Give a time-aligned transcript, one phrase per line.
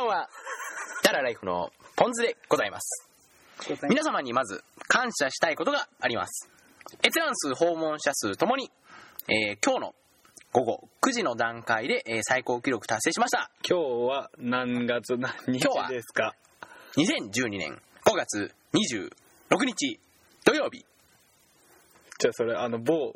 [0.00, 0.28] ばんは
[1.02, 3.06] ダラライフのポンズでございます。
[3.88, 6.48] 皆様にまず感謝したいことがあります。
[7.04, 8.70] 閲覧数訪問者数ともに、
[9.28, 9.94] えー今日の
[10.52, 13.50] 午後9時の段階で、えー最高記録達成しました。
[13.68, 16.34] 今日は何月何日ですか
[16.96, 19.10] ？2012年5月26
[19.66, 20.00] 日
[20.44, 20.84] 土曜日。
[22.18, 23.14] じゃあそれあの某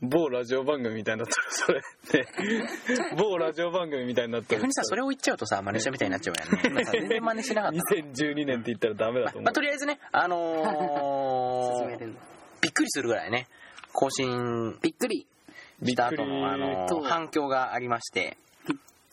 [0.00, 2.28] 某ラジオ番組みたいになってるそれね
[3.16, 4.60] 某ラジオ番組みたいになってる。
[4.60, 6.62] 逆にさそれを言っちゃうとさ真似したみたいになっちゃうよね。
[6.68, 7.78] 今さ全然真似しなかった。
[7.94, 8.88] 2012年って言った。
[8.88, 12.14] らダメだと思う、まあ、とりあえずねあのー
[12.62, 13.48] びっくりするぐらいね
[13.92, 15.26] 更新びっくり。
[15.84, 18.38] した後の、あの反響がありまして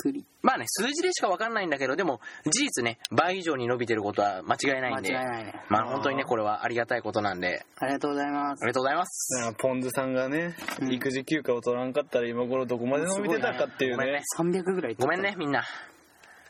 [0.03, 0.25] くり。
[0.41, 5.53] まあね数字でしか分かんないんだけどでも事実ね倍以上に伸びてることは間違いない間違いんでないね。
[5.69, 7.65] まあ本当にねこれはありがたいことなんで。
[7.79, 8.61] ありがとうございます。
[8.61, 9.55] ありがとうございます。
[9.57, 10.93] ポンズさんがね、うん。
[10.93, 15.63] 育児休暇を取らんかったら今頃どこまで伸びてたかっていうごめんねね300ぐらいごめんねみんな。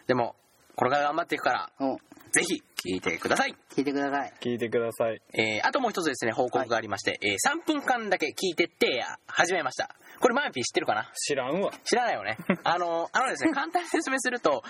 [0.08, 0.36] でも
[0.76, 1.98] これから頑張っていくからお。
[2.32, 3.56] ぜひ聞いてください。
[3.76, 4.34] 聞いてください。
[4.42, 5.22] 聞いてください。
[5.34, 9.90] えーあともう一つですね報告がありまして、えー3分間だけ聞いてってや始めました。
[10.20, 11.12] これマーピー知ってるかな？
[11.14, 11.72] 知らんわ。
[11.84, 12.38] 知らないよね。
[12.64, 14.64] あのあのですね簡単に説明すると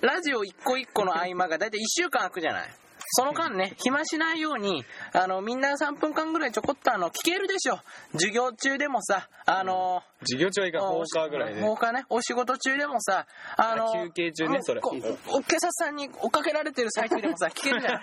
[0.00, 2.70] ラジオ一個一個の合間が大体1週間空くじゃない？
[3.14, 7.78] その間ね暇しないようにあのみんな3分間ぐらいちょこっとあの聞けるでしょ。
[8.12, 11.60] 授業中でもさあの授業中はいいか放課ぐらいで。
[11.60, 12.04] 放課ね。
[12.08, 14.80] お仕事中でもさあのあ休憩中ねそれ。
[14.80, 14.96] こ
[15.28, 18.02] おお警察さんに追っかけられてる最中でもさ 聞けるじゃん。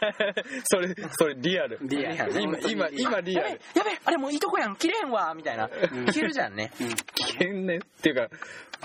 [0.64, 1.80] それそれリアル。
[1.82, 2.42] リアル。
[2.42, 3.50] 今今今リアル。
[3.50, 4.76] やべあれもういいとこやん。
[4.76, 5.68] 切れんわみたいな。
[5.68, 6.72] 聞けるじゃんね。
[7.16, 7.78] 危険ね。
[7.78, 8.30] っていうか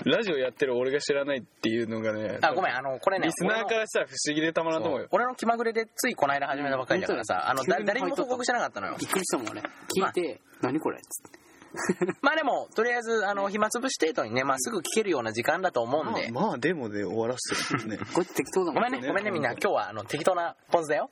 [0.03, 5.07] ラジオやってる俺が知らないっていうのがねあごめんあのこれねリスナーからしたら不思議でたまらんと思うよ。
[5.11, 8.95] 俺の気まぐれでついこの間始めたばっかりだからさ、あの誰にも報告してなかったのよ。
[8.99, 9.61] びっくりしたもん俺。
[9.61, 11.39] 聞いて何これっつって
[12.21, 17.99] まあでもとりあえずあの暇つぶし程度にね、まあ、すぐ聞けるような時間だと思うんで、まあまあでもで終わらせてるね。
[18.13, 19.07] こいつ適当だもんごめんね。
[19.07, 19.51] ごめんねみんな。
[19.51, 21.09] 今日はあの適当なポンズだよ。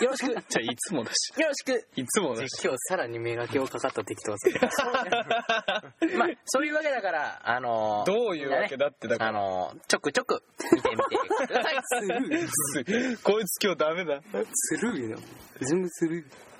[0.00, 0.32] よろしく。
[0.32, 1.42] よじゃあいつもだし。
[1.42, 1.88] ろしく。
[1.96, 2.64] いつもだし。
[2.64, 4.48] 今日さらに磨きをかかった適当さ。
[6.16, 10.42] まあそういうわけだからあのどういうわけだってだかあらのちょくちょく
[10.72, 13.16] 見てみてください。
[13.22, 14.22] こいつ今日ダメだ。
[14.52, 15.18] スルーよ。
[15.60, 16.51] 全部スルー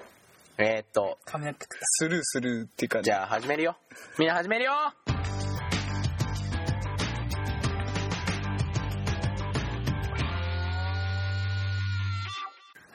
[0.59, 1.19] えーっと。
[1.99, 3.77] スルースルーっていうかじゃあ始めるよ。
[4.19, 4.73] みんな始めるよ。
[4.73, 4.95] は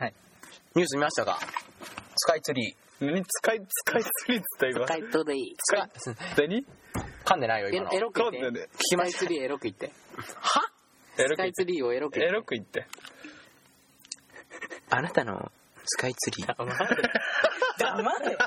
[0.06, 0.14] い。
[0.76, 1.40] ニュース見ましたか？
[2.16, 3.06] スカイツリー。
[3.06, 4.86] 何使い使いツリーっつった今。
[4.86, 5.90] カイトでいい使い
[6.38, 6.66] 何？
[7.26, 7.92] 噛んでないよエ今の。
[7.92, 8.38] ロエロく言って。
[8.38, 9.92] 噛んでねスカイツリーエロく言って。
[10.36, 10.62] は？
[11.18, 12.36] スカイツリーをエロくエ言って。
[12.36, 12.86] ロく言って。
[14.90, 15.52] あなたの
[15.88, 16.48] スカイツリー。
[16.48, 16.76] 黙れ。
[17.80, 18.38] 黙れ。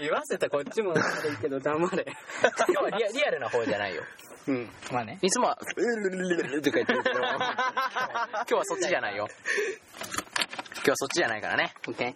[0.00, 1.00] 言わせたこっちも悪
[1.32, 2.06] いけど黙れ。
[2.42, 4.02] 今日はリアリアルな方じゃないよ。
[4.46, 4.68] うん。
[4.92, 5.18] まあね。
[5.22, 7.28] いつもは「うるるるるる」とか言ってるけど今
[8.46, 9.26] 日はそっちじゃないよ。
[10.76, 11.72] 今日はそっちじゃないからね。
[11.88, 12.14] オッケ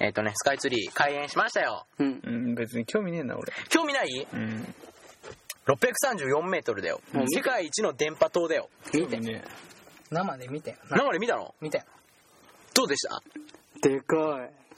[0.00, 1.86] えっ、とねスカイツリー開園しましたよ。
[1.98, 2.20] ーうん。
[2.22, 3.52] うん別に興味ねえな俺。
[3.70, 4.28] 興味ない？
[4.32, 4.74] うん。
[5.66, 7.00] 634メートルだよ。
[7.12, 8.68] もう見世界一の電波塔だよ。
[8.92, 9.18] 見て。
[10.10, 11.54] 生で見てよ生で見たの？
[11.60, 11.82] 見て
[12.78, 13.88] どうでした？
[13.88, 14.18] でかい。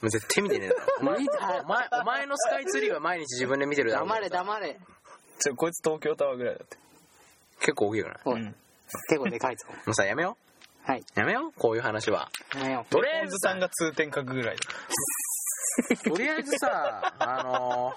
[0.01, 4.05] もう絶対見てねえだろお前見たお前 お前のスカイツリーは毎日自分で見てるだろ。
[4.07, 4.69] 黙れ黙れ。
[4.69, 4.79] え
[5.39, 6.77] ちょこいつ東京タワーぐらいだって。
[7.59, 8.55] 結構大きいよねおいうん。
[9.09, 9.67] 結構でかいぞ。
[9.85, 10.37] もうさやめよ
[10.83, 10.99] はい。
[10.99, 12.29] うやめようこういう話は。
[12.55, 14.61] やめよとりあえずポンズさんが通天閣ぐらいだ。
[16.03, 17.93] とりあえずさあの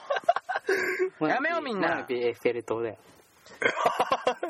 [1.20, 1.28] う。
[1.28, 1.88] やめようみんな。
[1.88, 2.98] マナピエッフェル塔だよ。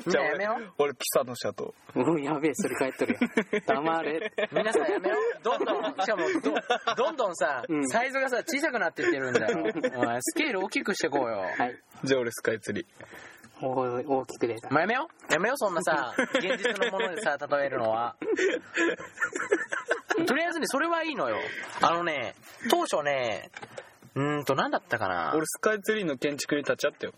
[0.07, 3.21] みんなやめよ俺俺ピサのシャトもうやべえ、それ帰っとるよ。
[3.67, 4.33] 黙れ。
[4.53, 5.43] みんなさやめよう。
[5.43, 6.55] どんどんしかもど
[6.97, 7.89] どんどんさ、うん。
[7.89, 9.73] サイズがさ小さくなってってるんだよ。
[9.97, 11.39] お前スケール大きくしてこうよ。
[11.39, 11.79] はい。
[12.05, 12.87] じゃあ俺スカイツリー。
[13.63, 14.69] お大きく出た。
[14.71, 15.33] もうやめよう。
[15.33, 18.17] やめようそんなさ現実のものでさ例えるのは。
[20.27, 21.39] とりあえずねそれはいいのよ。
[21.81, 22.35] あのね
[22.71, 23.51] 当初ね
[24.15, 25.33] うーんと何だったかな。
[25.35, 27.13] 俺スカイツリーの建築に立ち会ったよ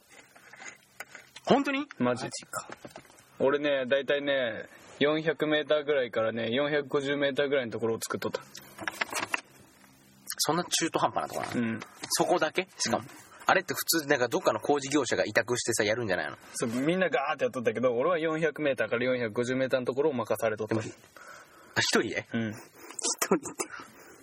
[1.46, 1.86] 本当に？
[1.98, 2.28] マジ
[3.38, 4.66] 俺ね大体ね
[5.00, 8.42] 400m ぐらいからね 450m ぐらいのところを作っとった。
[10.38, 11.68] そんな中途半端なとこなの？
[11.68, 11.80] うん。
[12.10, 12.68] そこだけ？
[12.78, 13.04] しかも、
[13.46, 16.36] あれって普通なんかどっかの工事業者が委託してさやるんじゃないの？
[16.54, 20.76] そうみんなガーってやっとったけど俺は 400m から 450m のところを任されとった。
[20.76, 20.80] あ
[21.80, 22.26] 一人で？
[22.32, 22.50] うん。
[22.50, 22.56] 一
[23.26, 23.46] 人って。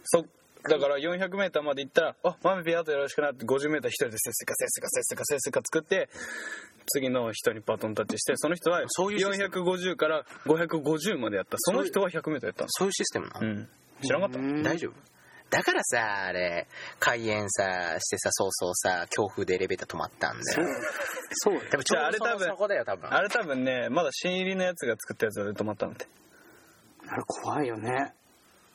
[0.04, 0.26] そ
[0.70, 6.10] だから 400m まで行ったら「あマメピアとよろしくな」って 50m 一人でせっせかせっせかせっせかせっせか作って
[6.88, 11.58] 次の人にバトンタッチしてその人はそういうシステ450から550までやった。
[11.60, 13.70] その人は 100m やったそういうシステムなの、うん。
[14.02, 14.40] 知らなかった？
[14.40, 14.64] うん。
[14.64, 14.94] 大丈夫。
[15.50, 16.68] だからさ、あれ、
[17.00, 20.68] 開園さ、してさ、そうそうさ、強風でエレベーター止まったんだよ。
[21.32, 21.60] そう。
[21.70, 22.02] でもちょう。
[22.02, 23.14] どそのじゃああれ多分そこだよ、多分。
[23.14, 26.08] あれ多分ねまだ新入りのやつが作ったやつで止まったのって。
[27.08, 28.14] あれ怖いよね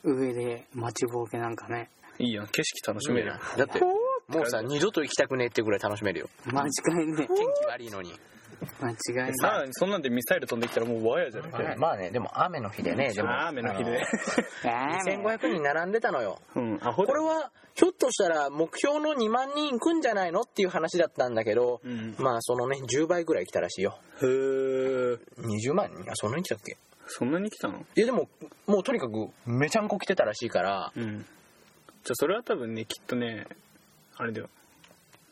[0.03, 1.89] 上で待ちぼうけなんかね。
[2.17, 3.39] いいやん景色楽しめるやん。
[3.57, 6.29] だって、もうさ、二度と行きたくねえってぐらい楽しめるよ。
[6.45, 8.13] 間違いね天気悪いのに。
[8.81, 11.77] 間違いないさらにそんなんでミサイル飛んできたらもうワイヤじゃない。
[11.77, 13.29] まあね、でも雨の日でね、でも。
[13.47, 14.01] 雨の日で。
[14.65, 16.39] あー2500人並んでたのよ。
[16.55, 22.15] うんアホこれは、ひょっとしたら目標の2万人行くんじゃないのっていう話だったんだけど、うん。
[22.19, 23.97] まあそのね、10倍ぐらい来たらしいよ。
[24.21, 26.11] へえ20万人？
[26.11, 26.75] あ、そんなに来たっけ？
[27.11, 27.85] そんなに来たの？
[27.95, 28.29] いやでも、
[28.67, 31.25] もうとにかくめちゃんこ来てたらしいから、うん
[32.03, 33.45] じゃあそれは多分ねきっとね
[34.15, 34.49] あれだよ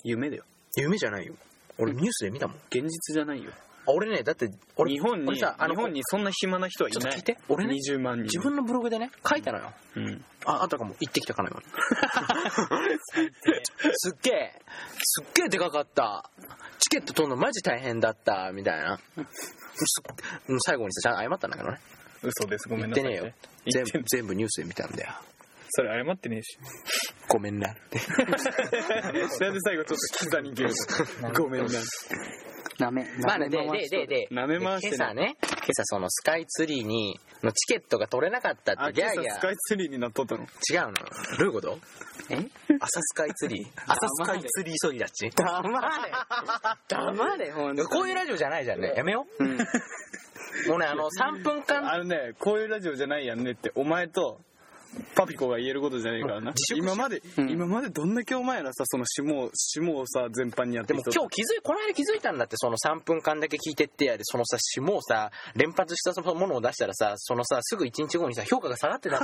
[0.04, 0.44] 夢だよ
[0.76, 1.34] 夢じゃないよ。
[1.78, 2.58] 俺ニュースで見たもん。
[2.70, 3.52] 現実じゃないよ
[3.88, 9.72] あ俺ね、だって、俺日本に俺さ、あの日本にそんな暇な人はいないちょっと聞いて俺ね20万人自分のブログでね、書いたのよ。
[9.96, 11.66] うんあ、あたかも行ってきたかのように。
[13.96, 14.52] すっげえ、
[15.02, 16.30] すっげえでかかった。
[16.80, 19.00] チケット取るのマジ大変だった、みたいな。
[19.86, 20.02] す
[20.66, 21.80] 最後にさ、ちゃんと謝ったんだけどね。
[22.24, 23.34] 嘘ですごめ言っんなさいてねえよ。
[23.86, 25.12] 全部、全部ニュースで見たんだよ。
[25.78, 26.58] それ謝ってねえし。
[27.30, 27.70] ごめんな。
[27.70, 28.00] って。
[28.10, 30.70] なんで最後ちょっとキザに切る
[31.22, 31.70] のごめんな。
[32.80, 39.36] ダメまあね、で、で、で、で、舐め回してね今朝ね、今朝そのスカイツリーに、のチケットが取れなかったってギャーギャー。
[39.36, 40.42] スカイツリーになっとったの。
[40.42, 40.94] 違うの？
[41.38, 41.78] どういうこと？
[42.32, 42.38] え？
[42.80, 43.68] 朝スカイツリー？
[43.86, 45.30] 朝スカイツリー急ぎだっち？
[45.30, 45.76] 黙れ。
[46.88, 48.94] 黙れほんとこういうラジオじゃないじゃんね。
[48.96, 49.44] やめよう。
[49.44, 49.58] うん。
[49.58, 54.40] もうね、あの、3分間、あのねこういうラジオじゃないやんねってお前と
[55.16, 56.54] パピコが言えることじゃねえからな。
[56.76, 57.50] 今まで、うん。
[57.50, 69.20] 今までどんだけお前らさその下を下をさ全般にやってでも今日気づい、この間気づいたんだって、その3分間だけ聞いてってやで、そのさ、下をさ、連発したそのものを出したらさ、そのさ、すぐ1日後にさ、評価が下がってた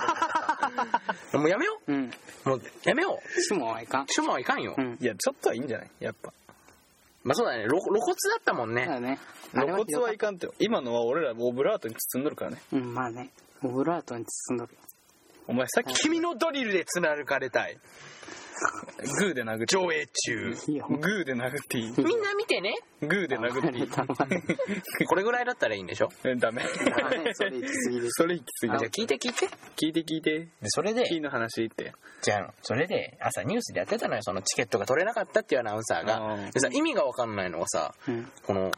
[1.31, 1.93] と もうやめよう。
[1.93, 2.11] ん。
[2.45, 2.49] う。
[2.49, 3.41] もうやめよう。
[3.41, 4.07] しもはいかん。
[4.07, 4.75] シュモはいかんよ。
[4.77, 4.97] うん。
[4.99, 5.89] いやちょっとはいいんじゃない？
[5.99, 6.33] やっぱ。
[7.23, 8.85] まあそうだね、露露骨だったもんね。
[8.85, 9.19] だね。
[9.53, 12.61] 露骨はいかんって今のは俺らオブラートに包んどるからね。
[12.73, 13.29] うんまあね。
[13.63, 14.75] オブラートに包んどる
[15.47, 17.77] お前さっき君のドリルで貫かれたい。
[19.19, 19.65] グーで殴って。
[19.65, 20.49] 上映中。
[20.51, 21.93] グーで殴っていい。
[21.97, 22.73] みんな見てね。
[23.01, 23.87] グーで殴っていい。
[25.07, 26.09] これぐらいだったらいいんでしょ？
[26.23, 26.63] えダメ。
[27.33, 28.09] それ行き過ぎです。
[28.11, 29.47] それ行き過ぎじゃあ聞いて聞いて。
[29.75, 30.39] 聞いて聞いて。
[30.39, 31.03] で、それで。
[31.05, 31.93] キーの話って。
[32.21, 36.37] じゃあ、それで朝ニュースでやってたのよ、そのチケットが取れなかったっていうアナウンサーあが。
[36.37, 38.31] ーでさ、意味がわかんないのがさ、うん。
[38.45, 38.71] この、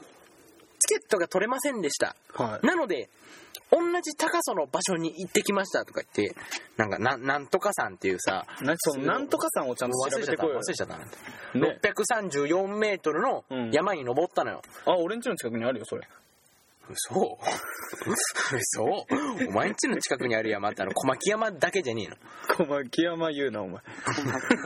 [0.88, 2.16] チケットが取れませんでした。
[2.34, 3.10] はいなので、
[3.72, 6.36] 同じ高さの場所に行ってきましたとか言って、
[6.78, 11.06] なんか、ななんとかさんっていうさ、なそのなんとかさんをちゃんと調忘れちゃった、べてこいよ忘れちゃったな。
[11.06, 14.62] ね634メートルのうん山に登ったのよ。
[14.86, 16.08] あ俺んちの近くにあるよそれ
[16.88, 17.40] 嘘？
[18.56, 18.84] 嘘？
[19.48, 22.16] お前んちの近くにある山ってあの、小牧山だけじゃねえの。
[22.56, 23.82] 小牧山言うなお前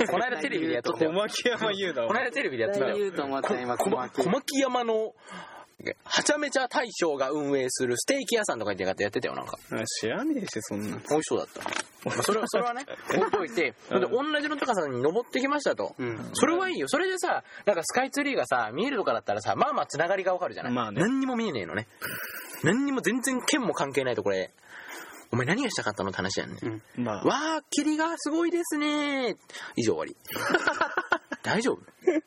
[0.10, 1.14] この間テレビでやっとった小よ。
[1.14, 2.98] 牧山言うなお前この間テレビでやってたよ。
[4.18, 5.14] 小牧山の
[6.04, 9.58] はちゃめちゃ大将が運営するステーキ屋さんとか言ってやってたよなんか。
[9.72, 10.98] あ知らねえしそんな。
[11.10, 11.62] 美味しそうだった。
[12.10, 12.86] まあそれはそれはね
[13.16, 16.30] 置いといてそれで同じの高さに登ってきましたと、うん。
[16.34, 16.88] それはいいよ。
[16.88, 21.02] それでさなんかスカイツリーがさ見えるとかだったらさまあまあつながりがわかるじゃない、まあね。
[21.02, 21.88] 何にも見えねえのね。
[22.64, 24.52] 何にも全然剣も関係ないとこれ
[25.32, 26.58] お前何がしたかったのって話やんね、
[26.98, 27.04] うん。
[27.04, 27.24] まあ。
[27.24, 29.38] わあ霧がすごいですね
[29.76, 30.16] 以上終わり
[31.42, 31.80] 大丈夫？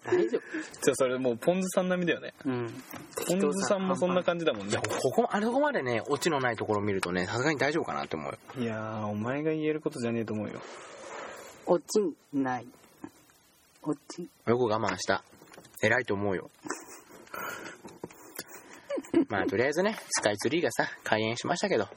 [0.04, 0.40] 大丈夫。
[0.82, 2.32] じゃあそれもうポンズさん並みだよね。
[2.44, 2.82] うん。
[3.28, 4.72] ポンズさんもそんな感じだもんね。
[4.72, 8.38] いやここあれここまでねオチのないところを見るとねさすがに大丈夫かなって思うよ。
[8.58, 10.60] いやーお前が言えることじゃねえと思うよ。
[11.66, 12.00] 落ち
[12.32, 12.66] ない。
[13.82, 15.22] 落ちよく我慢した。
[15.82, 16.50] 偉いと思うよ。
[19.28, 21.88] まあとりあえずねスカイツリーがさ開園しましたけど。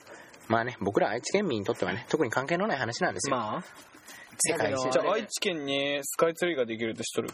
[0.47, 3.63] まあね僕ら愛知県民にとってはね特に関係のない話なんですよ、まあ
[4.37, 7.33] 世界中じゃあ愛知県にスカイツリーができるって知っと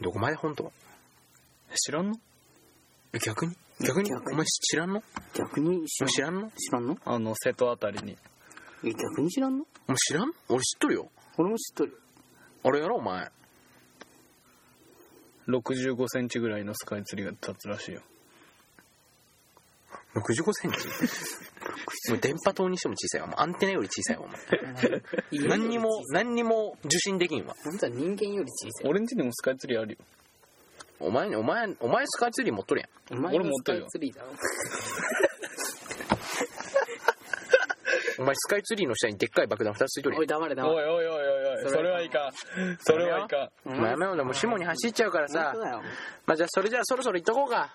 [0.00, 0.72] どこまで本当？
[1.74, 2.16] 知らんの？
[3.12, 3.54] え逆に？
[3.80, 4.10] 逆に？
[4.10, 4.34] 逆に。
[4.34, 4.98] お前知らんの？
[4.98, 5.02] お
[5.38, 6.50] 逆に知らん前知らんの？
[6.50, 6.98] 知らんの？
[7.04, 8.16] あの瀬戸あたりに。
[8.84, 9.64] え逆に知らんの？
[9.88, 10.32] お前知らん？
[10.48, 11.10] 俺知っとるよ。
[11.36, 12.00] 俺も知っとる
[12.62, 13.30] あれやろお前。
[15.48, 18.02] 65センチぐらいのスカイツリーが立つらしいよ。
[20.14, 20.78] 65センチ？
[22.08, 23.26] もう電波塔にしても小さいわ。
[23.26, 27.54] もうアンテナより小さいわもう何にも何にも受信できんわ。
[27.64, 28.90] 本当は人間より小さい。
[28.90, 29.98] 俺んちにもスカイツリーあるよ。
[31.00, 33.18] お前お前お前スカイツリー持っとるやん。
[33.18, 33.84] お前俺持ってるよ。
[33.84, 34.28] のスカイツリーだろ
[38.18, 40.20] お前スカイツリーの下にでっかい爆弾2つついとるやん。
[40.20, 40.74] おい黙れおい黙れ。
[40.74, 41.70] おいおいおいおい。
[41.70, 42.32] それはいかん。
[42.80, 43.50] それはいかん。
[43.64, 45.54] おまあやめようでも下に走っちゃうからさ。
[46.26, 47.74] まあじゃあそれじゃあそろそろ行っとこうか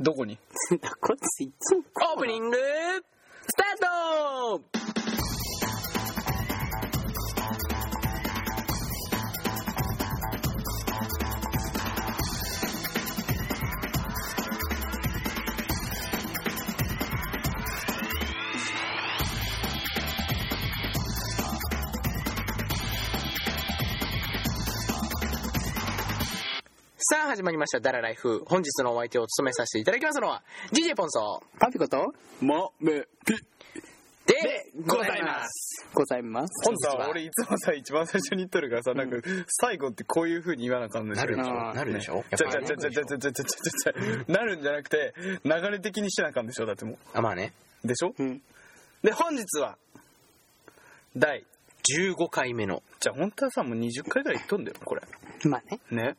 [0.00, 0.38] どこに？
[1.00, 1.82] こいついつも。
[2.14, 4.62] オープニングスタート
[27.06, 27.80] さあ始まりました。
[27.80, 28.44] ダラライフ。
[28.46, 30.42] 本日のお相手を務めさせていただきますのは
[30.72, 31.42] DJ ポンソ。
[31.60, 33.34] パピコとまめぴ
[34.24, 35.86] でございます。
[35.92, 36.64] ございます。
[36.64, 39.18] 本さ俺いつもさ一番最初に言っとるからさなんか
[39.48, 41.74] 最後ってこういう風に言わなあかんのでしょなるでしょ？
[41.74, 42.14] なるでしょ？
[42.14, 45.12] やっちゃちゃちゃちゃちゃちゃちゃちゃちゃなるんじゃなくて
[45.44, 46.64] 流れ的にしなあかんでしょ？
[46.64, 47.52] だってもあまあね。
[47.84, 48.14] うでしょ？
[48.18, 48.40] うん。
[49.02, 49.76] で本日は
[51.14, 51.44] 第
[52.00, 52.82] 15回目の。
[52.98, 55.02] じゃあ本当はさもう20回ぐらい言っとんだよこれ。
[55.44, 55.80] まあね。
[55.90, 56.16] ね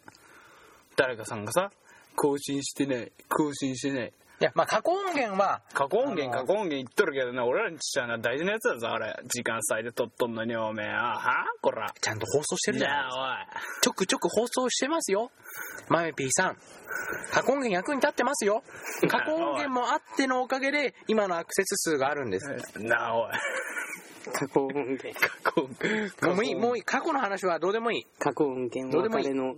[0.96, 1.72] 誰かさんがさ
[2.16, 9.16] 更新してない更新してないいやまあ過去音源は過去音源過去音源言っとるけどな俺らにちっちゃな大事なやつだぞあれ。
[9.28, 11.94] 時間差で撮っとんのにおめえあはこら。
[12.02, 13.48] ちゃんと放送してるじゃないですかあ
[13.82, 15.32] ちょくちょく放送してますよ。
[15.88, 16.58] マメピーさん。
[17.32, 18.64] 過去音源役に立ってますよ。
[19.08, 22.48] 過去音源もあってのおかげで今のアクセス数があるんです。
[22.80, 23.32] なあおい。
[24.34, 25.14] 過去音源。
[25.42, 25.70] 過去音。
[25.80, 26.84] 源もういいもういい。
[26.84, 28.06] 過去の話はどうでもいい。
[28.20, 29.26] 過去音源どうでもいい。
[29.26, 29.56] 別れの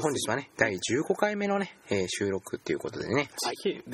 [0.00, 3.30] 本日はね第15回目のね、えー収録っていうことでね。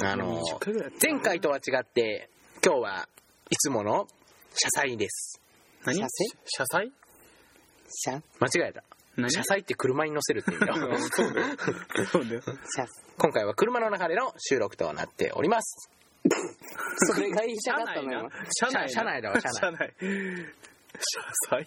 [0.02, 2.28] あの20回ぐらいやって前回とは違って
[2.64, 3.08] 今日は
[3.50, 4.06] いつもの
[4.54, 5.40] 車載です。
[5.84, 5.98] 何？
[5.98, 6.28] 車載？
[6.46, 6.92] 車載？
[7.88, 8.82] シャ間違えた。
[9.16, 9.30] 何？
[9.30, 10.74] 車載って車に乗せるって意味だ。
[10.74, 12.40] うんそうだ
[13.18, 15.90] 今回は車の中での収録となっております。
[17.12, 18.30] それが言いたかったのよ。
[18.58, 18.88] 車内な。
[18.88, 19.94] 車内だわ車内
[20.98, 21.66] 車内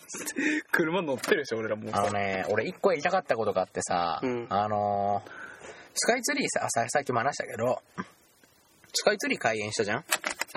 [0.71, 1.91] 車乗ってるでしょ俺らもう。
[1.93, 4.47] あのね俺一個言いたかったことがあってさ、うん。
[4.49, 5.31] あのー
[5.99, 7.81] スカイツリーさささっきも話したけど
[8.93, 10.05] スカイツリー開園したじゃん？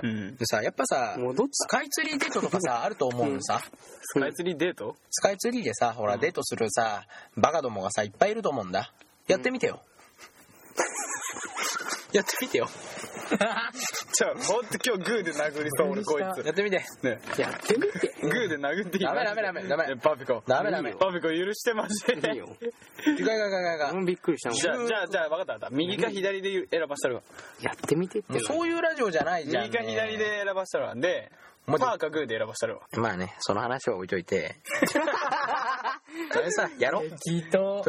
[0.03, 0.37] うん。
[0.37, 3.61] でさやっぱさ戻っスカイツリーデートとかさ あると思うのさ、
[4.03, 4.97] スカイツリーデート？
[5.11, 8.93] スカイツリーでさほらデートするさバカどもがさいっぱいいると思うんだ。
[9.29, 9.81] やってみてよ、
[12.12, 12.69] やってみてよ
[14.12, 16.45] じゃあほんと今日グーで殴りそう俺こいつ。
[16.45, 16.79] やってみて。
[17.02, 18.12] ねやってみて。
[18.23, 19.05] グーで殴っていい？
[19.05, 19.87] ダメダメダメダメ。
[19.88, 20.43] ねパピコ。
[20.47, 20.93] ダメダメ。
[20.95, 22.49] パピコ許してマジでいいよ。
[22.57, 25.76] いかいかいかいかもうびっくりしたじゃあじゃあじゃあ分かった分かった。
[25.76, 27.23] 右か左で選ばしたるわ。
[27.61, 30.95] やってみてってそういうラジオじゃないじゃん、右か左で選ばしたるわ。
[30.95, 31.31] で
[31.67, 32.81] パーかグーで選ばしたるわ。
[32.97, 34.57] まあねその話は置いといて。
[36.33, 37.11] とりあえずさやろう。
[37.11, 37.17] と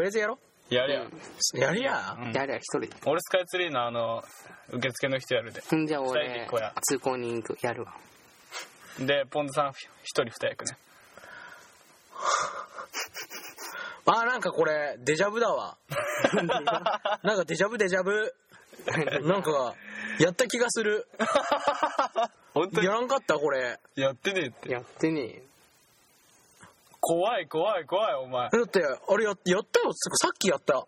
[0.01, 0.37] りあえずやろ
[0.71, 2.31] やれやうやりやうん。
[2.31, 2.81] やれや一人。
[2.81, 2.89] で。
[3.05, 4.23] 俺スカイツリーのあの
[4.69, 5.61] 受付の人やるで。
[5.75, 7.93] んじゃあ二人で俺通行人行くやるわ。
[8.99, 9.71] でポンズさん
[10.03, 10.77] 一人二役ね。
[14.05, 15.77] あーなんかこれデジャブだわ。
[16.33, 16.43] な
[17.33, 18.33] んかデジャブデジャブ。
[19.23, 19.75] なんか
[20.19, 21.05] やった気がする。
[22.53, 23.77] 本当やらんかったこれ。
[23.95, 24.71] やってねえって。
[24.71, 25.43] やってねえよ。
[27.01, 28.49] 怖い怖い怖いお前。
[28.49, 29.91] だってあれややったよ。
[29.91, 30.75] さっきやった。
[30.75, 30.85] は？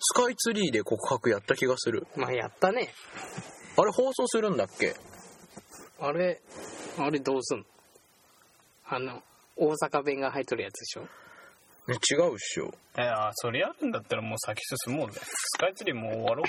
[0.00, 2.06] スカイツリーで告白やった気がする。
[2.16, 2.92] まあやったね。
[3.76, 4.94] あれ放送するんだっけ？
[6.00, 6.40] あれ、
[6.98, 7.64] あれどうすんの？
[8.88, 9.22] あの、
[9.56, 11.02] 大阪弁が入っとるやつでしょ？
[11.86, 12.72] ね違うっしょ。
[12.98, 16.46] いやそれやるんだったらもう先進もうぜスカイツリーもう終わろう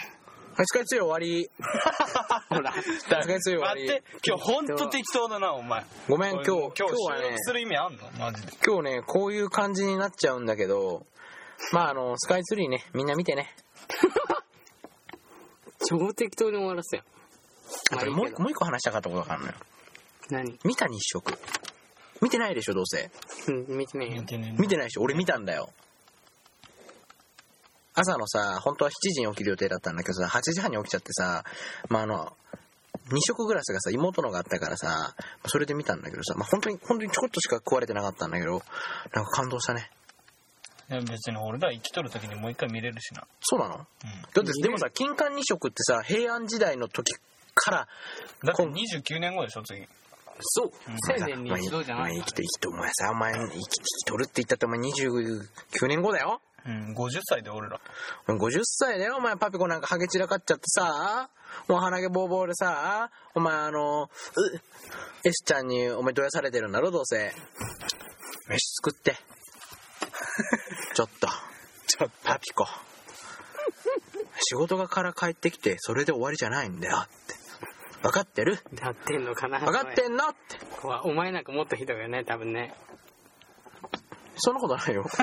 [0.56, 1.50] はいスカイツリー終わり。
[2.50, 2.74] ほら。
[2.74, 3.88] スカイツリー終わり。
[3.88, 5.84] 待って今日ほんと適当だなお前。
[6.08, 8.12] ごめん今日今日はね収録する意味あんの？
[8.20, 8.54] マジで。
[8.66, 11.06] 今日ねこういう感じになっちゃうんだけど
[11.72, 13.56] まああのスカイツリーねみんな見てね。
[15.90, 17.04] 超適当に終わらせよ。
[17.92, 18.16] まあいいけど。
[18.16, 19.56] もうもう一個話したかったことがあるのよ。
[20.30, 20.60] 何？
[20.64, 21.34] 見た日食。
[22.22, 23.10] 見てないでしょどうせ。
[23.48, 24.22] うん、見てねえよ。
[24.22, 25.02] 見てないでしょ。
[25.02, 25.70] 俺見たんだよ
[27.94, 31.44] 朝のさ本当は7時に起きる予定だったんだけどさ8時半に起きちゃってさ
[31.90, 32.34] まああの
[33.10, 38.62] 2食グラスがさ妹のがあったからさそれで見たんだけどさ、まあ、本当に本当にちょこっとしか食われてなかったんだけど
[39.14, 39.90] なんか感動したね。
[40.90, 43.26] いや別に俺ら生きとる時にもう一回見れるしな。
[43.42, 43.78] そうなの？
[43.78, 43.86] だっ
[44.34, 47.14] てでもさ金環日食ってさ平安時代の時
[47.56, 47.88] から
[48.44, 49.86] だって29年後でしょ次。
[50.40, 50.72] そう。
[51.12, 57.80] 1000年にお前一度じゃない生きて生きてお前さお前生き生きとるって言ったってお前29年後だようん50歳で俺ら。
[58.28, 59.18] 50歳だよ。
[59.18, 61.30] お前パピコなんかハゲ散らかっちゃってさ。
[61.68, 63.12] もう鼻毛ボーボーでさ。
[63.36, 64.08] お前あのう
[65.26, 67.34] S ちゃんにお前どやされてるんだろどうせ。
[68.50, 69.16] 飯作って。
[70.96, 71.28] ちょっと。
[71.88, 72.66] ちょっパピコ。
[74.40, 76.98] 仕事がから帰ってきてそれで終わりじゃないんだよ。
[76.98, 77.36] って。
[78.02, 78.58] 分かってる？
[78.82, 80.30] やってんのかな分かってんの？
[80.30, 80.58] って。
[80.82, 81.02] 怖い。
[81.04, 82.74] お前なんかもっとひどいよね、多分ね。
[84.38, 85.06] そんなことないよ。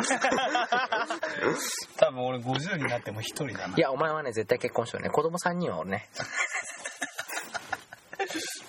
[1.97, 3.77] 多分俺50になっても一人だな。
[3.77, 5.11] いやお前はね絶対結婚しようね。
[5.11, 6.09] 子供3人は俺ね。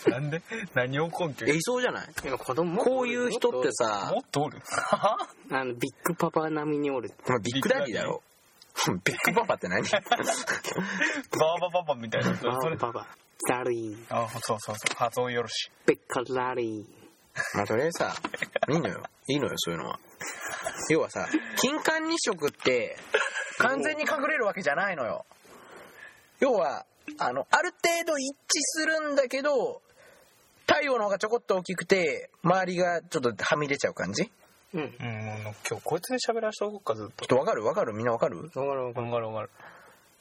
[0.08, 0.42] なんで？
[0.74, 2.08] 何を根拠えいそうじゃない？
[2.24, 2.84] でも子供？
[2.84, 4.60] こういう人ってさもっとおる。
[4.72, 5.18] あ
[5.52, 8.24] のビッグパパ並みにおるお前ビッグダディだろ。
[9.04, 9.84] ビッグパパって何？
[9.84, 10.02] バー
[11.62, 12.78] バパパみたいなそれ。
[12.78, 13.06] パパ
[13.48, 14.06] ダリー。
[14.10, 14.96] あそうそうそう。
[14.96, 15.66] 発音よろし。
[15.68, 17.58] いベッカラリー。
[17.58, 18.14] まあとりあえずさ
[18.70, 20.00] いいのよいいのよそういうのは。
[20.90, 22.98] 要はさ金環日食って
[23.58, 25.26] 完全に隠れるわけじゃないのよ。
[26.40, 26.86] 要は
[27.18, 29.82] あのある程度一致するんだけど
[30.68, 34.32] 太陽の方がちょこっと大きくて周りがちょっとはみ出ちゃう感じ？
[34.74, 34.82] うん。
[34.82, 34.90] うん
[35.70, 37.26] 今日こいつに喋らしておこうかずっと。
[37.26, 37.66] ちょっとわかる？
[37.66, 37.94] わかる？
[37.94, 38.38] みんなわかる？
[38.38, 39.06] わかるわかる。
[39.08, 39.50] わかるわかる。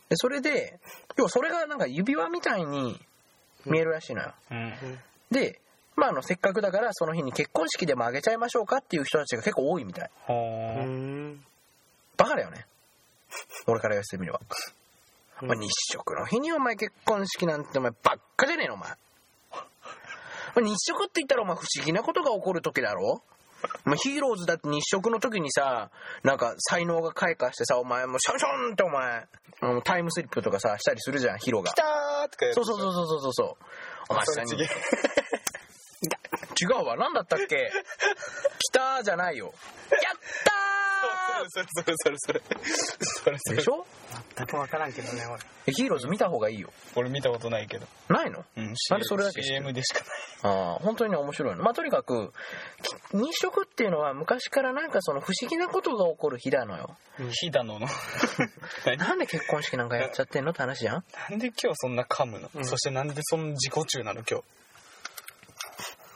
[0.09, 0.79] でそれで
[1.17, 3.01] 要はそれがなんか指輪みたいに
[3.65, 4.35] 見えるらしいのよ。
[4.51, 4.73] うん。
[5.31, 5.61] で
[6.01, 10.11] まああのせっかくだからその日に結婚式でもあげちゃいましょうかっていう人たちが結構多いみたい。
[12.17, 12.65] バカだよね。
[13.67, 14.41] 俺から言わせてみれば、
[15.43, 18.91] お前日食の日にお前結婚式なんてお前ばっかじゃねえのお前。
[20.57, 23.23] 日食って言ったらお前不思議なことが起こる時だろ？
[23.85, 25.91] お前ヒーローズだって日食の時にさ
[26.25, 29.27] なんか才能が開花してさお前もうシャンシャンってお前
[29.61, 31.71] あのタイムスリップとかさしたりするじゃんヒロが。
[31.71, 33.57] 来たーとかそうそうそうそうそうそうそう。
[34.09, 34.69] お前さそれ
[36.63, 36.97] 違うわ。
[36.97, 37.71] 何だったっけ？
[38.59, 39.47] 来たーじゃないよ。
[39.47, 40.51] やった
[41.49, 42.61] それそれそれそれそれ。
[43.03, 43.87] それーでしょ？
[44.37, 45.43] 全くわからんけどね、俺。
[45.67, 46.71] えヒーローズ見た方がいいよ。
[46.97, 47.87] 俺見たことないけど。
[48.09, 48.45] ないの？
[48.57, 50.05] うんなんでそれだけ CM でしか
[50.43, 51.63] ああ本当にね面白いの。
[51.63, 52.33] まあとにかく
[53.13, 56.97] き日食っていうのは昔からなんかその不思議なことが起こる日なのよ。
[57.19, 57.87] ない飛騨のの。
[58.85, 58.99] 何？
[58.99, 60.51] なんで結婚式なんかやっちゃってんの？
[60.51, 61.05] って話じゃん。
[61.31, 62.65] なんで今日そんな噛むの、うん。
[62.67, 64.23] そしてなんでそんな自己中なの？
[64.29, 64.45] 今日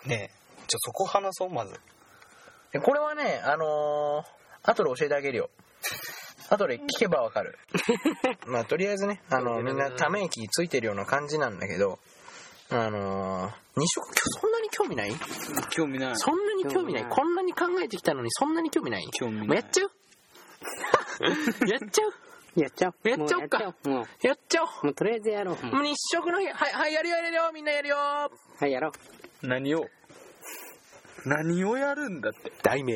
[0.07, 0.65] ねえ。
[0.67, 1.75] ちょそこ話そうまず。
[2.73, 5.51] でこれはねあのー後で教えてあげるよ。
[6.51, 7.59] 後で聞けばわかる。
[8.47, 11.99] まあとりあえずねあのみんなため息ついてるような感じなんだけど
[12.71, 15.13] あのー日食そんなに興味ない？
[15.71, 16.17] 興味ない。
[16.17, 17.03] そんなに興味ない？
[17.03, 17.17] 興味ない。
[17.17, 19.07] こんなに考えてきたのにそんなに興味ない？
[19.13, 19.47] 興味ない。
[19.49, 19.91] もうやっちゃう？
[21.69, 22.13] やっちゃう？
[22.61, 23.09] やっちゃおう。
[23.09, 23.59] やっちゃおうか。
[23.59, 23.91] もやっちゃおう。
[23.91, 24.69] もやっちゃおう。
[24.83, 25.65] う、もうとりあえずやろう。
[25.67, 26.47] もうもう日食の日。
[26.47, 27.97] はいはいやるよやるよみんなやるよ。
[27.97, 28.31] は
[28.67, 28.93] い、やろう。
[29.47, 29.87] 何を？
[31.27, 32.51] 何をやるんだって。
[32.63, 32.95] 題名。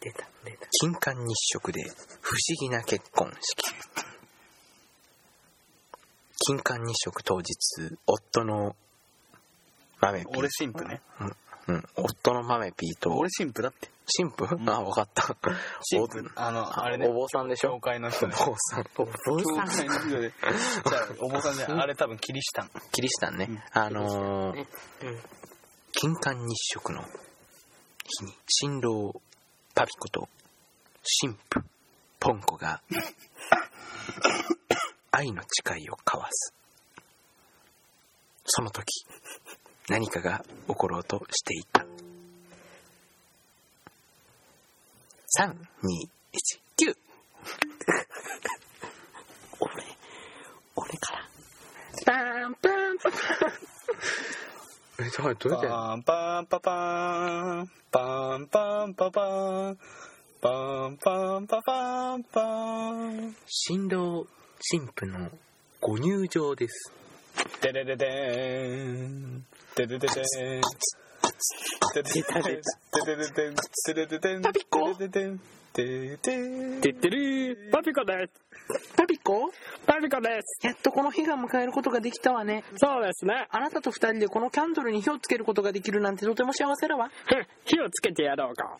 [0.00, 0.66] 出た、出た。
[0.80, 1.82] 金環日食で
[2.20, 3.72] 不思議な結婚式。
[6.46, 7.54] 金環日食当日
[8.06, 8.74] 夫の
[10.00, 10.38] 豆ピー。
[10.38, 11.00] 俺神父ね。
[11.68, 15.22] うん、夫の豆ピーと俺神父だって神父、あ分かった。
[15.34, 17.06] 神父あのあれね。
[17.08, 17.70] お坊さんでしょ？
[17.70, 18.34] 教会の人ね。
[18.38, 18.86] お坊さん。
[18.98, 19.12] お坊
[19.42, 19.66] 教さん。
[19.66, 20.32] 会の人で。
[20.40, 24.66] じゃあお坊さんじゃあれ多分キリシタンキリシタンね、あのーね。
[25.02, 25.22] うん。
[25.92, 29.20] 金環日食の日に新郎
[29.74, 30.28] パピコと
[31.22, 31.60] 神父
[32.20, 32.82] ポンコが
[35.12, 36.52] 愛の誓いを交わす。
[38.46, 38.84] その時
[39.88, 41.83] 何かが起ころうとしていた
[45.36, 46.94] 3219
[49.58, 49.72] 俺、
[50.76, 51.28] 俺から。
[52.06, 53.12] パンパンパン。
[55.00, 59.78] えちょっとどうやってパンパンパパーンパンパンパパーン
[60.40, 60.48] パ
[60.88, 64.26] ンパンパパーンパーン新郎
[64.60, 65.30] 新婦の
[65.80, 66.92] ご入場です。
[67.60, 69.44] テレレテーン
[69.74, 70.62] テレレテーン
[71.92, 72.62] テレレテーン
[73.04, 73.54] テレレテーン
[73.84, 75.40] テレレテーンパピコテレレテーン
[75.74, 77.68] テレテーンててる。
[77.72, 78.94] パピコです。
[78.96, 79.50] パピコ
[79.84, 80.66] パピコです。
[80.66, 83.48] やっとこの日が迎えることができたわねそうですね。
[83.50, 88.78] あなたと二人でこのキャンドルに火をつけることができるなんてとても幸せだわふん火をつけてやろうか。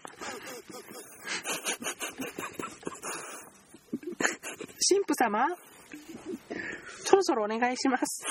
[4.88, 5.48] 神父様
[7.05, 8.24] そろそろお願いします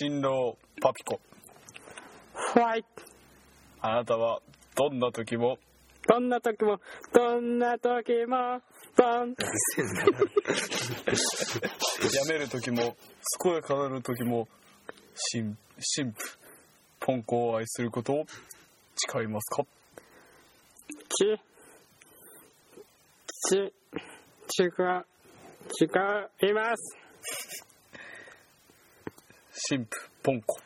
[0.00, 1.18] 新郎パピコ
[2.32, 2.84] はい。
[3.80, 4.40] あなたは
[4.76, 5.58] どんな時も
[6.06, 6.78] どんな時も、
[7.12, 8.62] どんな時も、
[8.96, 9.30] どん。
[9.30, 9.36] や
[12.28, 12.96] める時も
[13.42, 14.46] 健やかなる時も
[15.32, 15.56] 神
[15.96, 16.38] 神父
[17.00, 18.24] ポンコを愛することを
[19.12, 19.64] 誓いますか？
[21.08, 21.40] ち、
[23.50, 23.56] ち、
[24.62, 24.70] 違う、
[26.46, 26.96] 違います。
[29.68, 30.58] 神父ポンコ。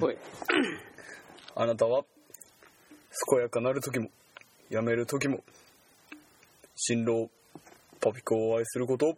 [0.00, 0.18] おい。
[1.54, 2.04] あなたは
[3.30, 4.10] 健やかなる時も
[4.68, 5.42] やめる時も
[6.74, 7.30] 新郎
[8.00, 9.16] パピコを愛することを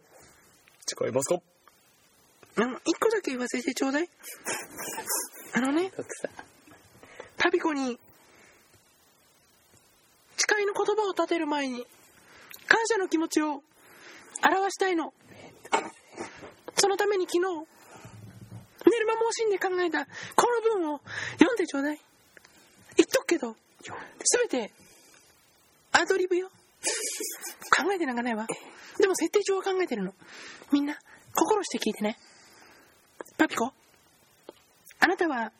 [0.85, 1.41] 誓いますか？
[2.57, 4.09] あの一個だけ言わせてちょうだい。
[5.53, 5.91] あのね
[7.37, 7.99] パピコに
[10.49, 11.85] 誓いの言葉を立てる前に
[12.67, 13.61] 感謝の気持ちを
[14.43, 15.13] 表したいの。
[16.75, 17.41] そのために昨日
[18.89, 21.01] 寝る間も惜しんで考えたこの文を
[21.33, 21.99] 読んでちょうだい。
[22.97, 23.55] 言っとくけど
[24.49, 24.71] 全て
[25.91, 26.49] アドリブよ。
[27.75, 28.47] 考えてなんかないわ。
[28.97, 30.13] でも設定上は考えてるの。
[30.71, 30.97] みんな、
[31.33, 32.17] 心して聞いてね。
[33.37, 33.71] パピコ、
[34.99, 35.51] あなたは、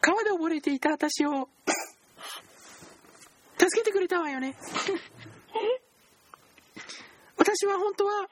[0.00, 1.48] 川で溺れていた私を、
[3.58, 4.56] 助けてくれたわよね。
[7.36, 8.28] 私は本当は、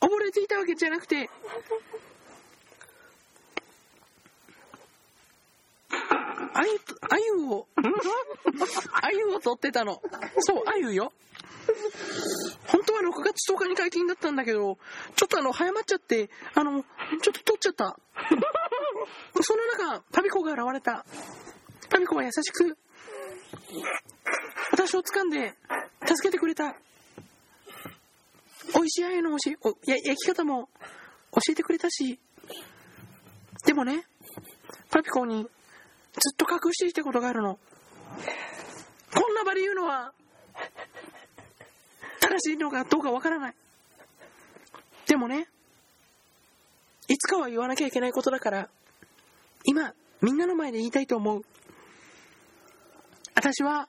[0.00, 1.28] 溺れていたわけじゃなくて、
[5.90, 7.68] あゆ、あゆを、
[9.02, 10.02] あゆを取ってたの。
[10.40, 11.12] そう、あゆよ。
[12.66, 14.78] 本当は6月10日に解禁だったんだけど、
[15.14, 17.96] ちょっとあの、早まっちゃって、あの、ちょっと取っちゃった。
[19.40, 21.04] その中、パピコが現れた。
[21.90, 22.76] パピコは優しく、
[24.72, 25.54] 私を掴んで、
[26.06, 26.74] 助けてくれた。
[28.74, 30.68] 美味しいあゆのおしおや焼き方も
[31.32, 32.18] 教えてくれたし、
[33.64, 34.04] でもね、
[34.90, 37.58] パピコにずっと隠していたことがあるの。
[39.14, 40.12] こんな場で言うのは、
[42.20, 43.54] 正しいのかどうかわからない。
[45.06, 45.48] でもね、
[47.08, 48.68] いつかは言わなきゃいけないことだから、
[49.68, 51.42] 今、みんなの前で言いたいと思う。
[53.34, 53.86] 私は、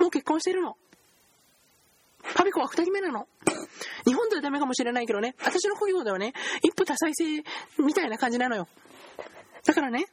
[0.00, 0.78] もう結婚してるの。
[2.34, 3.28] パピコは二人目なの。
[4.06, 7.44] 日本ではダメかもしれないけどね、私の故郷ではね、一夫多妻制
[7.84, 8.68] みたいな感じなのよ。
[9.66, 10.06] だからね、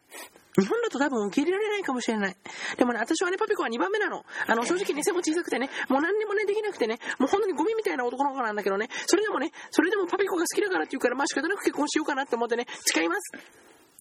[0.60, 2.36] 日本だと多分受け入れられないかもしれない。
[2.78, 4.26] でもね、私はね、パピコは2番目なの。
[4.48, 13.32] あの、正直ね、背も小さくてね、もう何にもね、できなくてね、もう本当にゴミみたいな男の子なんだけどね、それでもね、それでもパピコが好きだからって言うから、まあ仕方なく結婚しようかなって思ってね、誓います。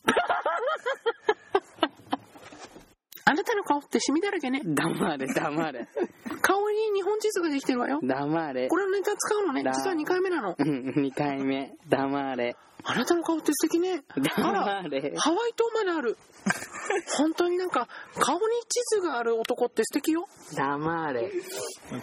[3.31, 4.61] あなたの顔ってシミだらけね。
[4.65, 5.87] 黙れ、黙れ。
[6.43, 8.01] 顔に日本地図ができてるわよ。
[8.03, 8.77] 黙れこ。
[8.77, 10.57] れのネタ使うのね、だ実は2回目なの。
[10.59, 11.73] うん、2回目。
[11.89, 12.57] 黙れ。
[12.85, 14.03] あなたの顔って素敵ね。
[14.09, 14.65] あら。
[15.19, 16.17] ハワイ島まである。
[17.17, 20.29] 本当になんか、顔に地図がある男って素敵よ。
[20.55, 21.31] 黙れ。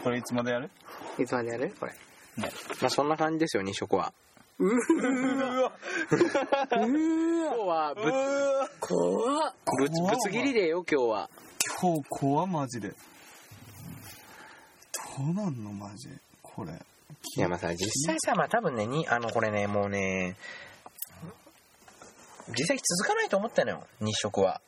[0.03, 0.69] これいつまでやる？
[1.17, 1.75] いつまでやる？
[1.79, 1.93] これ。
[2.37, 2.47] ま
[2.87, 4.13] あそんな感じですよ、日食は。
[4.59, 5.71] うわ
[6.71, 6.95] 今日
[7.59, 8.01] はぶ
[8.79, 9.53] 怖っ。
[9.79, 11.29] ぶぶつ切りでよ、今日は。
[11.79, 12.95] 今日怖マジでど
[15.29, 16.09] うなんのマジ？
[16.41, 16.71] これ
[17.35, 20.35] いや、まあさ、実際さ、まあ多分ね、に、あの、これね、もうね、
[22.49, 24.61] 実際続かないと思ったのよ、日食は。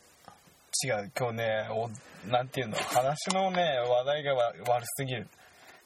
[0.83, 1.89] 違う今日ねお
[2.29, 5.27] なんていうの話のね話題がわ悪すぎる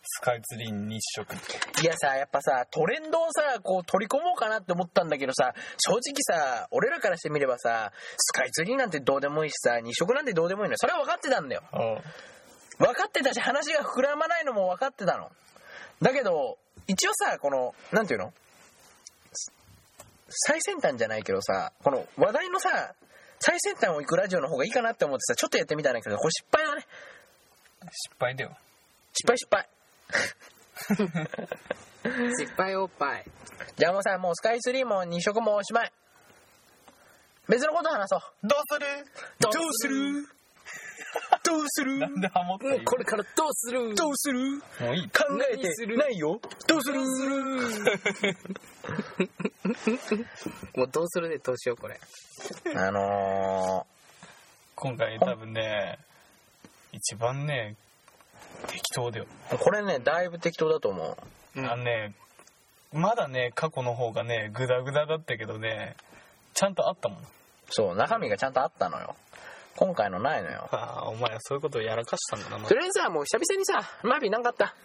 [0.06, 1.34] スカイツリーに日食
[1.82, 10.78] いやさ、やっぱさ、トレンドをさ、こう取り込もうかなって思ったんだけどさ、正直さ、俺らからしてみればさ、スカイツリーなんてどうでもいいしさ、日食なんてどうでもいいのよ。
[10.78, 11.64] それは分かってたんだよ。
[12.80, 15.32] 分かってたし、話が膨らまないのも分かってたの。
[16.02, 18.34] だけど、一応さ、この、なんていうの
[20.36, 22.94] 最先端じゃないけどさ、この話題のさ、
[23.40, 26.86] 最先端を行くラジオの方がいいかなって思ってさ、ちょっとやってみたんだけど、これ失敗だね。
[27.92, 28.58] 失敗だよ
[29.14, 29.68] 失敗失敗。
[32.38, 33.26] 失敗おっぱい。
[33.78, 35.92] じゃあもうさ、もうスカイツリーも日食もおしまい。
[37.48, 38.22] 別のこと話そう。
[38.48, 38.86] どうする？
[39.40, 40.28] どうする？
[41.44, 41.98] どうする？
[42.00, 42.66] なんでハモった？
[42.86, 43.94] これからどうする？
[43.96, 44.40] どうする？
[44.80, 45.10] もういい。
[45.10, 46.40] 考えてないよ。
[46.68, 47.00] どうする？
[50.76, 52.00] もうどうするでどうしよう、これ。
[52.76, 53.86] あの
[54.76, 56.00] 今回多分ね
[56.92, 57.76] 一番ね
[58.68, 61.18] 適当だよ、ー、これね、だいぶ適当だと思
[61.56, 61.60] う。
[61.60, 61.66] うん。
[61.72, 62.14] あのね
[62.94, 65.96] まだね過去の方がねグダグダだったけどね
[66.54, 67.18] ちゃんとあったもん。
[67.70, 69.16] そう、中身がちゃんとあったのよ。
[69.76, 70.68] 今回のないのよ。
[70.72, 74.76] ああお前はそういうことをやらかしたんだな、まそれにさ、もう久々にさ、マービーなんかあった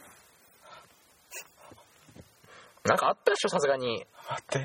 [2.84, 4.06] なんかあったでしょ、さすがに。
[4.30, 4.58] 待って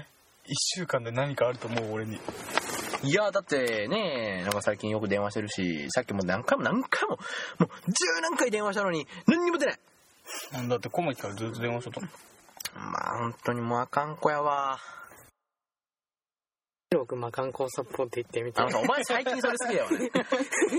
[0.46, 2.20] 1週間で何かあると思う俺に
[3.04, 7.18] いや、だってね、なんか最近よく電話してるし、さっきも何回も何回も、
[7.60, 9.80] もう十何回電話したのに、何にも出ない。
[10.70, 12.10] だって小牧からずっと電話しとったもん
[12.76, 14.80] まあ、本当にもうあかん子やわ。
[16.98, 18.66] 僕、魔漢光サポート行ってみてあ。
[18.66, 20.12] のさ、お前 最近それ好きだよね。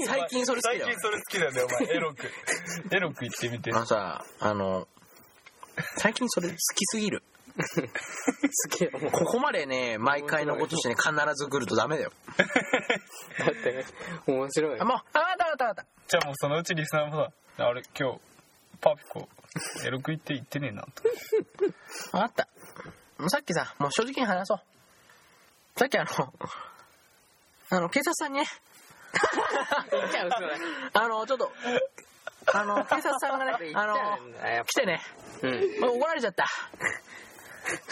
[0.07, 1.01] 最近それ好きだよ近。
[1.01, 2.31] それ好きなんだよお前エロく
[2.91, 4.89] エロく言ってみてあのさ、あの、
[5.99, 7.23] 最近それ好きすぎる。
[7.57, 9.11] 好きだもん。
[9.11, 12.13] ここまでね、毎回のことしてね、必ず来るとダメだよ。
[13.39, 13.85] だってね、
[14.27, 14.85] 面白いあ、。
[14.85, 18.21] もう、あ、わかったわかったわかっじゃあもうそのうちリスナーもさあれ今日
[18.81, 19.27] パピコ
[19.85, 21.03] エロく言って言ってねえなと
[22.13, 22.19] た。
[22.19, 22.49] わかった。
[23.19, 24.61] もうさっきさ、もう正直に話そう。
[25.77, 26.11] さっきあの、
[27.71, 28.47] あの、警察さんにね、
[29.91, 30.49] 言っちゃう、それ。
[30.95, 31.53] あの、ちょっと、
[32.53, 35.01] あの、警察さんがね、あの、来てね、
[35.43, 35.85] うん。
[35.99, 36.45] 怒られちゃった。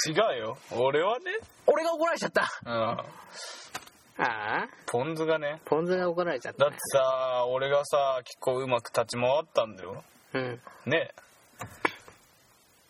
[0.06, 0.58] 違うよ。
[0.70, 1.32] 俺はね。
[1.66, 2.48] 俺が怒られちゃった。
[2.64, 2.72] うん。
[2.72, 3.04] あ
[4.18, 4.68] あ。
[4.86, 5.60] ポン酢がね。
[5.64, 6.78] ポン酢が怒られちゃっただって。
[6.92, 10.04] さ俺がさ結構うまく立ち回ったんだよ。
[10.34, 10.62] うん。
[10.84, 11.14] ね。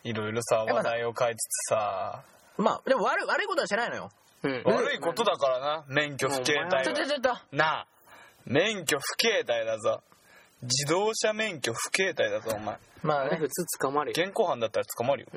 [0.03, 2.23] いろいろさぱ話題を変えつつさ。
[2.57, 4.11] まあでも悪い悪いことはしてないのよ
[4.43, 4.63] うん。
[4.65, 5.85] 悪いことだからな。
[5.87, 7.29] 免許不携帯ちょちょちょっと。
[7.55, 7.87] なあ。
[8.45, 10.01] 免許不携帯だぞ。
[10.61, 12.77] 自動車免許不携帯だぞお前。
[13.01, 13.37] まあね。
[13.37, 14.23] 普通捕まるよ。
[14.25, 15.27] 現行犯だったら捕まるよ。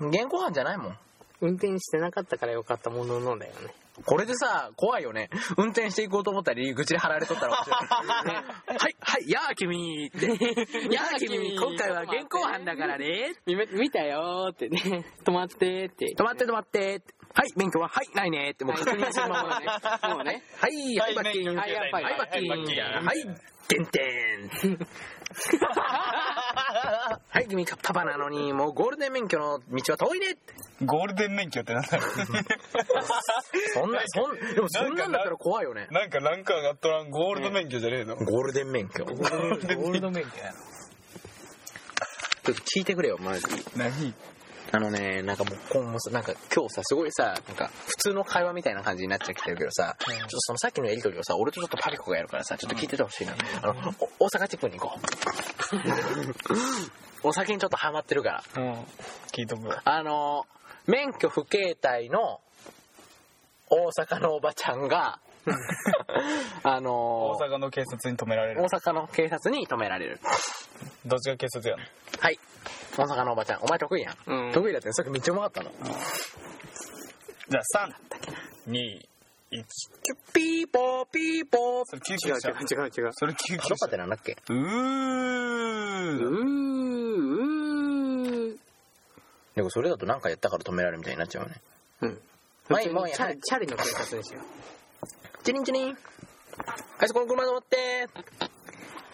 [0.00, 0.08] うん。
[0.10, 0.98] 現行犯じゃないもん。
[1.40, 3.74] 運転してなかったからよかったもののだよね。
[4.06, 5.30] これでさ怖いよね。
[5.56, 8.34] 運転していこうと思ったら口で貼られとったら面白い、 ね、
[8.78, 10.08] はいはいやあ君。
[10.08, 10.26] っ て
[10.92, 11.56] やあ君。
[11.56, 13.34] 今回は現行犯だからね。
[13.46, 15.04] 見め見たよーってね。
[15.24, 16.14] 止まってーって。
[16.16, 17.02] 止まって止まって
[17.36, 19.66] はい免許ははいないねってもう確認するままね。
[20.14, 20.42] もうね。
[20.60, 23.26] はいはいバッキンはいバッキンはい
[23.66, 24.78] てんてん
[27.30, 30.36] はい 君パパなのにもうゴールデン免許の道は遠いね。
[30.84, 32.02] ゴールデン免許ってなんだよ。
[33.72, 35.88] そんなそんでもそんなんだったら怖いよね。
[35.90, 39.04] なんかランク上がっとらんゴールド免許じゃねえの、ゴールデン免許。
[39.04, 40.38] ちょっゴールド免許。
[40.38, 40.54] やな。
[42.44, 43.44] と聞いてくれよマジ
[43.76, 44.14] 何？
[44.74, 53.34] あのね、なんかもう今後さ、なんか今日さ、すごいさ、なんか普通の会話みたいな感じになっちゃってるけどさ、ちょっとそのさっきのやりとりをさ、俺とちょっとパリコがやるからさ、ちょっと聞いててほしいな。
[53.62, 55.00] あの、お大阪チップに行こう。
[57.28, 58.62] お酒にちょっとハマってるから。
[58.64, 58.74] うん
[59.32, 60.44] 聞いとくわあの、
[60.88, 62.40] 免許不携帯の
[63.70, 65.20] 大阪のおばちゃんが、
[66.62, 70.20] あの大阪の警察に止められる大阪の警察に止められる。
[71.06, 71.82] どっちが警察やの？
[72.20, 72.38] はい。
[72.96, 74.16] 大阪のおばちゃん、お前得意やん。
[74.26, 75.70] うん得意だってさっきめっちゃうまかったの。
[77.48, 77.62] じゃあ
[78.68, 79.00] 321
[80.32, 81.84] ピーポーピーポー。
[81.84, 83.12] それ救違う急車違う違う違う。
[83.12, 84.36] それ救急どってなんだっけ？
[84.48, 88.58] ううーー、うー。
[89.56, 91.60] でもそれだと何かやったから止められるみたいになっちゃうよね。
[92.00, 92.20] うん。
[92.68, 93.28] まあいいもういいチャ
[93.60, 94.40] リ、の警察にしよ
[95.42, 95.86] チリンチリン。
[95.86, 98.08] はい、そこの車乗って。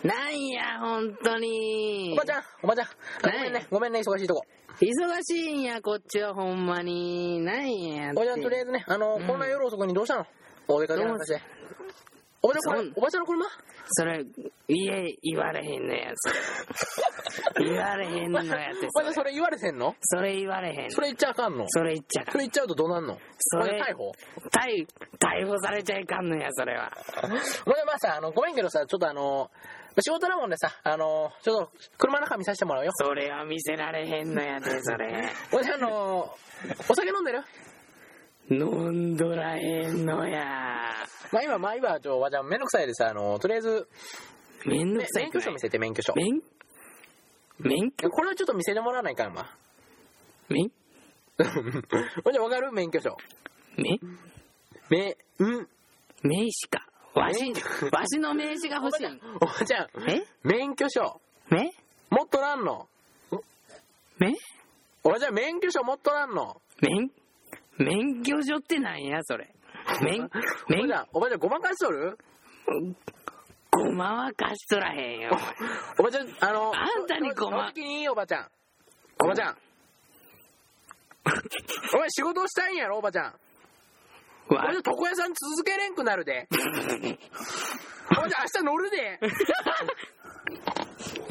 [0.05, 0.07] う。
[0.07, 2.87] なんや、本当におばちゃん、おばちゃん。
[2.87, 2.91] あ
[3.23, 4.45] ごめんね、ごめんね、忙しいとこ。
[4.81, 7.41] 忙しいんや、こっちはほんまに。
[7.41, 8.13] なんや。
[8.13, 10.27] おばちゃん、とりあえずね、あの、うんこんな夜遅くにどうしたの
[10.69, 11.03] お出かけ。
[12.43, 13.45] おばちゃん、おばちゃんの車？
[13.93, 14.25] それ、
[14.69, 16.31] 家言われへんのやつ。
[17.61, 19.95] 言われへんのやっておばちゃん、それ言われてんの？
[20.01, 20.91] それ言われへん。
[20.91, 21.67] それ言っちゃあかんの？
[21.69, 23.19] それ言っちゃかそれ言っちゃうとどうなんの？
[23.39, 24.13] それ逮捕？
[24.51, 24.87] 逮
[25.19, 26.91] 逮捕されちゃいかんのや、それは。
[27.67, 29.51] おばちゃん、まあさ、あの、ごめんけどさ、ちょっとあの、
[29.99, 32.93] 仕事なもんでさ、あの、ちょっと車の中見させてもらうよ。
[32.95, 35.29] それは見せられへんのやで、それ。
[35.53, 36.35] おばちゃん、あの、
[36.89, 37.43] お酒飲んでる？
[38.51, 40.45] 飲んどらへんのや。
[41.33, 43.89] まあ今、まあ今、ちょ、おばちゃんめんどくさいでさ、あの、とりあえず、
[44.67, 45.61] めんどねくさい免許証見。
[45.61, 46.13] せて、免許証。
[46.17, 46.43] 免
[47.61, 48.09] 免許？
[48.11, 49.47] これはちょっと見せてもらわないかんわ。
[50.49, 50.71] 免？
[52.25, 52.73] ほんじゃわかる？
[52.73, 53.17] 免許証。
[53.77, 53.99] 免
[54.89, 55.15] め、ん、
[56.23, 56.87] 名刺か。
[57.15, 57.53] わし
[57.93, 59.07] わしの名刺が欲しい。
[59.41, 61.21] おばちゃん、え免許証。
[61.51, 61.71] め？
[62.11, 62.89] 持っとらんの。
[64.19, 64.35] め？
[65.05, 66.61] おばちゃん、免許証持っとらんの。
[66.81, 67.11] 免？
[67.79, 69.55] 免許証ってなんや、それ。
[70.03, 70.31] 免おば
[70.69, 72.19] 免おばちゃん、ごまかしとる？
[73.73, 75.31] ごまはかしとらへんよ。
[75.99, 78.49] おばちゃん、あの、あんたにごま正直にいいおばちゃん。
[79.25, 79.57] おばちゃん。
[81.95, 83.35] お前仕事したいんやろ、おばちゃん。
[84.51, 86.49] おわばちゃん、床屋さん続けれんくなるで。
[88.13, 89.21] おばちゃん、明日乗るで。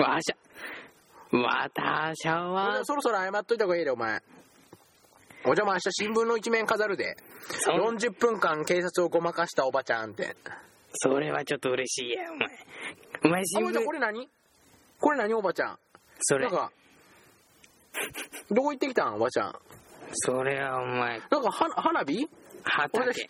[0.01, 4.21] わしゃ、わたしゃはん、、そろそろ謝っといた方がいいで、お前。
[5.45, 7.15] おじゃま明日新聞の一面飾るで。
[7.61, 10.35] そ40分間警察をごまかしたおばちゃんって。
[10.93, 12.47] それはちょっと嬉しいや、お前。
[13.23, 14.29] お前あ、新おばちゃん、こ聞、れ何？
[14.99, 15.33] これ何？
[15.33, 15.79] おばちゃん。
[16.19, 16.71] それなん、か、
[18.51, 19.15] どこ行ってきたん？
[19.15, 19.55] おばちゃん。
[20.11, 22.27] それはお前、なんか、は花火？
[22.63, 23.29] 畑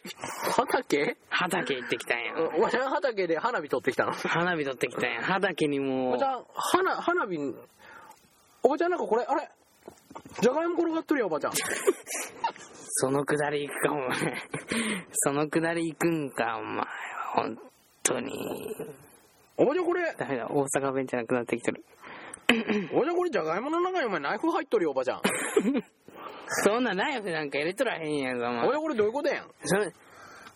[0.52, 1.18] 畑？
[1.30, 2.34] 畑行ってきたんや。
[2.58, 5.22] おばちゃん畑で花火取ってきたの花火取ってきたんや。
[5.22, 7.38] 畑におもばちゃん、花、花火、
[8.64, 9.48] おばちゃんなんかこれ、あれ？
[10.42, 11.52] じゃがいも転がっとるよ、おばちゃん。
[13.02, 14.44] そのくだり行くか、お前。
[15.12, 16.86] そのくだり行くんか、お前。
[17.36, 17.58] 本
[18.04, 18.76] 当に。
[19.58, 21.84] おばちゃんこれ、ダメだ、大阪弁じゃなくなってきてる。
[22.94, 25.22] おばちゃんこれじゃがいもの中にお前ナイフ入っとるよ、おばちゃん。
[26.64, 29.94] そんなナイフなんか入れとらへんやんか、お前おばちゃんこれどういうことやんそれ、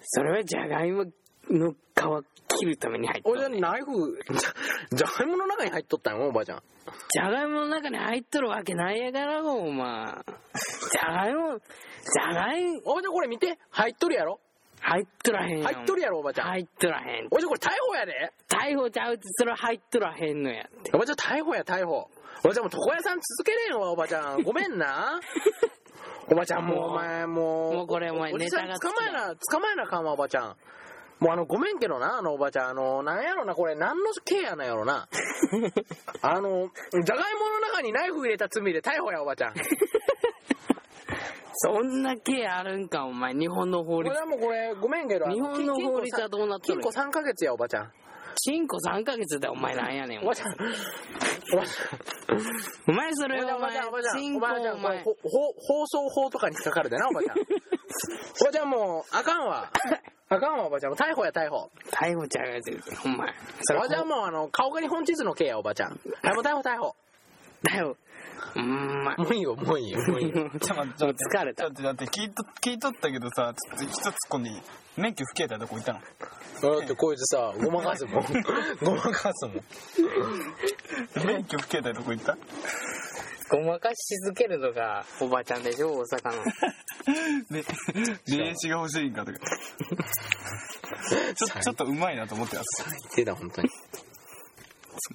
[0.02, 1.06] それはじゃがいも
[1.50, 2.26] の皮
[2.60, 4.20] 切るために入っとおばちゃる、んナイフ、
[4.94, 6.20] じゃがいもの中に入っとったん？
[6.20, 6.64] よ、おばちゃん。
[7.10, 10.06] じゃがいもの中に入っとるわけないやから、お前。
[10.06, 14.40] じゃがいも、じゃがいも、おばちゃんこれ見て、入っとるやろ？
[14.82, 15.74] 入っとらへんやん。
[15.74, 16.48] 入っとるやろ、おばちゃん？
[16.50, 17.28] 入っとらへん。
[17.28, 18.32] おばちゃんこれ逮捕やで。
[18.50, 20.70] 逮捕ちゃうって、それ入っとらへんのや。
[20.94, 22.10] おばちゃん逮捕や、逮捕。
[22.44, 24.42] おばちゃんもう床屋さん続けれんわ、おばちゃん。
[24.44, 25.20] ごめんな。
[26.30, 27.74] おばちゃんもうお前もう。
[27.76, 30.56] もうこれお前ネタが捕まえな、捕まえなあかんわ、おばちゃん。
[31.24, 35.08] もうあの、ごめんけどな、あのおばちゃん、あの、なんやろな、これ、何のケアなんやろな。
[36.22, 39.54] あの、じゃがいもの中にナイフ入れた罪で逮捕や、おばちゃん。
[41.56, 43.34] そんな刑あるんか、お前。
[43.34, 44.20] 日本の法律これ。
[44.20, 47.94] はもうこれ、ごめんけど、日本の法律はどうなっとる禁錮3ヶ月や、おばちゃん。
[48.36, 50.24] チンコ3ヶ月でお前なんやねん。
[50.24, 50.54] おばちゃん。
[50.54, 50.56] お
[51.58, 52.40] ばちゃん。
[52.88, 57.38] お前それお前おばちゃん、おばちゃん、チンコおばちゃん、お前放送法とかに引っかかるでな、おばちゃん。
[58.42, 59.72] おばちゃんもう、あかんわ。
[60.30, 60.92] あかんわ、おばちゃん。
[60.92, 61.70] もう逮捕や、逮捕。
[61.92, 62.72] 逮捕ちゃうやつ
[63.06, 66.00] お前それおばちゃんもう、あの、顔が日本地図の刑や、おばちゃん。
[66.22, 66.96] はい、もう逮捕、逮捕。
[67.64, 67.96] だよ
[68.56, 70.34] うんまもういいよ、もういいよ、もういいよ。
[70.60, 74.62] ちょっと待って、ちょっと待って疲れたちょっと待って、聞いと、聞いとったけどさ、ちょっと一つ突っ込んでいい
[74.98, 76.00] 免許不携帯どこ行ったの？
[76.80, 78.24] だってこいつさ、ごまかすもん。
[78.84, 79.64] ごまかすもん。
[81.26, 82.38] 免許不携帯どこ行った？
[83.50, 86.44] ごまかし続けるのがおばちゃんでしょ大阪の
[87.52, 87.64] で、
[88.38, 89.40] 霊視が欲しいんかとか。
[91.36, 92.86] ちょちょっとうまいなと思ってます。
[92.86, 93.70] 言ってた、本当に。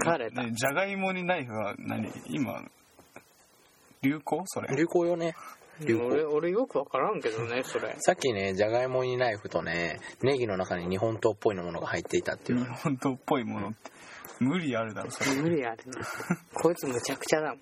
[0.04, 2.10] 疲れたねじゃがいもにナイフは何？
[2.26, 2.62] 今、
[4.02, 4.42] 流行？
[4.46, 4.76] それ。
[4.76, 5.34] 流行よね。
[5.80, 12.64] 流行俺俺よくわからんけどねそれさっきね、じゃがいもにナイフとね、ネギの中に日本刀っぽいのものが入っていたっていう日。
[12.66, 13.92] 本刀っぽいものって。
[14.40, 15.36] 無理あるだろ、それ。
[15.40, 15.92] 無理あるね
[16.54, 17.58] こいつむちゃくちゃだもん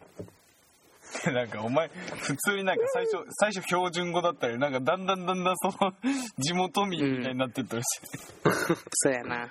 [1.32, 5.92] なんかお前、普通になんか最初、最初標準語だったり、なんかだんだんだんだんその、
[6.38, 8.06] 地元民みたいになってったりして。
[8.92, 9.48] そうやな。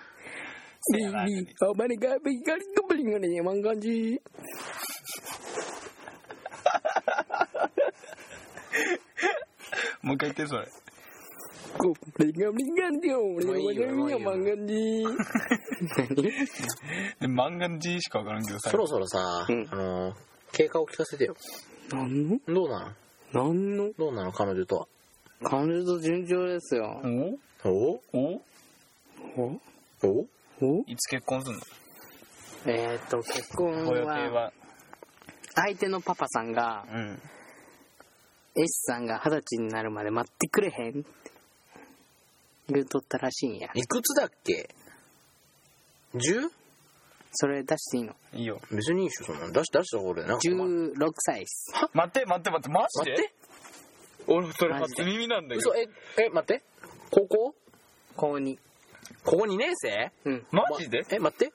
[0.81, 1.25] せやな。
[1.67, 4.21] お前がビガリゴブリンがねマンガンジ
[10.03, 10.67] もう一回言って、それ。
[12.19, 14.73] リンガブリンガンジ俺もういいよもういいよマンガンジ
[17.19, 18.77] で、漫画の字しかわからんけどさそ。
[18.77, 19.67] ろそろさ、うん。
[19.71, 20.13] あの、
[20.55, 21.35] 経過を聞かせてよ。
[21.91, 22.39] 何の？
[22.47, 22.91] どうなの
[23.33, 23.91] 何の？
[23.97, 24.87] どうなの彼女とは。
[25.43, 27.01] 彼女と順調ですよ。
[27.65, 27.69] お？
[27.69, 28.01] お？
[28.13, 28.41] お？
[29.35, 29.59] お？
[30.03, 30.25] お？
[30.61, 30.83] お？
[30.87, 31.59] いつ結婚すんの？
[32.67, 33.85] えーっと結婚
[34.33, 34.53] は。
[35.55, 37.21] 相手のパパさんがうん。
[38.55, 41.05] S さんが二十歳になるまで待ってくれへんって。
[42.69, 43.69] 言うとったらしいんや。
[43.75, 44.69] いくつだっけ
[46.15, 46.49] ？10?
[47.35, 48.15] それ出していいの？
[48.33, 48.59] いいよ。
[48.71, 49.51] 別にいいっしょ、そんなの。
[49.51, 50.93] 出し、出した方でなんか困る。
[50.93, 53.11] 16歳っす待って、待って、待って、マジで？
[53.11, 53.33] 待って。
[54.27, 55.79] 俺、それマジで初耳なんだけど嘘、。
[55.79, 55.87] え、
[56.25, 56.63] え、待って。
[57.11, 57.55] 高校？
[58.15, 58.57] 高2
[59.23, 60.11] ここ2年生？
[60.25, 61.05] うんマジで？
[61.09, 61.53] え、待って。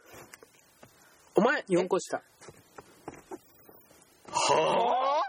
[1.34, 2.22] お前、4個下
[4.32, 5.22] は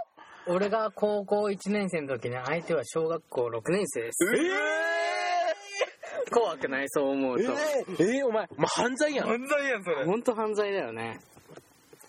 [0.47, 4.17] 俺が高校1年生の時に相手は小学校6年生です
[6.31, 7.55] 怖くないそう思うえとー、
[8.17, 9.27] えー、お前、ま犯罪やん。
[9.27, 10.05] 犯罪やん、それ。
[10.05, 11.19] 本当犯罪だよね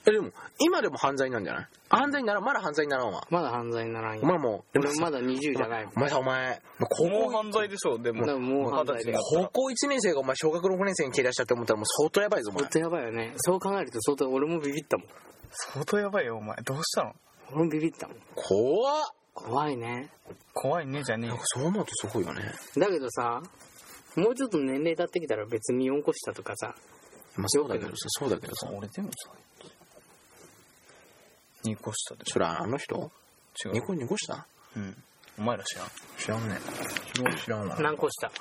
[0.07, 1.67] え、でも、今でも犯罪なんじゃない？
[1.89, 3.25] 犯罪にならん、まだ犯罪にならんわ。
[3.31, 8.25] まだ犯罪にならんよお前もう、でもまだ20じゃないもんお前さ、お前、もう高校、もう犯罪でしょ、でも。
[8.27, 12.71] でももう犯罪だよ高校1年生がお前小学6年生に蹴り出したって思ったらもう相当やばいぞ、お前本。
[12.73, 15.07] 当やばいよねそう考えると相当俺もビビったもん
[15.51, 16.57] 相当やばいよ、お前。
[16.65, 17.13] どうしたの？
[17.53, 19.05] 俺もビビったもん怖っ
[19.35, 20.11] 怖いね
[20.55, 21.39] 怖いね、じゃねえ。
[21.43, 22.43] そう思うとすごいよね。
[22.77, 23.41] だけどさ
[24.17, 26.75] もうちょっと年齢経ってきたら別に4個下とかさ
[27.37, 28.69] まあそうだけどさ、そうだけどさ。
[28.71, 29.31] 俺でもさ、
[31.65, 32.95] 2個下でしそれあの人？
[32.97, 33.11] ょ。
[33.65, 33.73] 違う。
[33.75, 34.47] 2個2個した？
[34.77, 34.97] うん。
[35.39, 35.87] お前ら知らん。
[36.19, 36.59] 知らんね。
[37.15, 37.77] 知らん知らんわ。
[37.79, 38.33] い何個下や、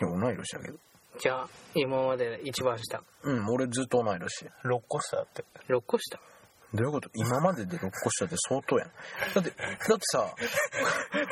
[0.00, 0.78] 同い年だけど。
[1.18, 4.46] じゃあ今まで一番下うん、俺ずっと同い年。
[4.64, 5.44] 6個下だって。
[5.68, 6.18] 6個下？
[6.74, 7.08] どういうこと？
[7.14, 8.88] 今までで6個下って相当やん。
[9.34, 10.34] だって、だってさ、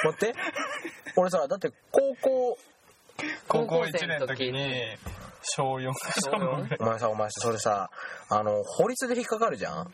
[0.05, 0.35] 待って。
[1.17, 2.59] 俺さ、だって高校、
[3.49, 4.97] 高校1年の時に、
[5.43, 6.69] 小4小四。
[6.81, 7.91] お前さ、お前さ、それさ、
[8.29, 9.93] あの、法律で引っかかるじゃん？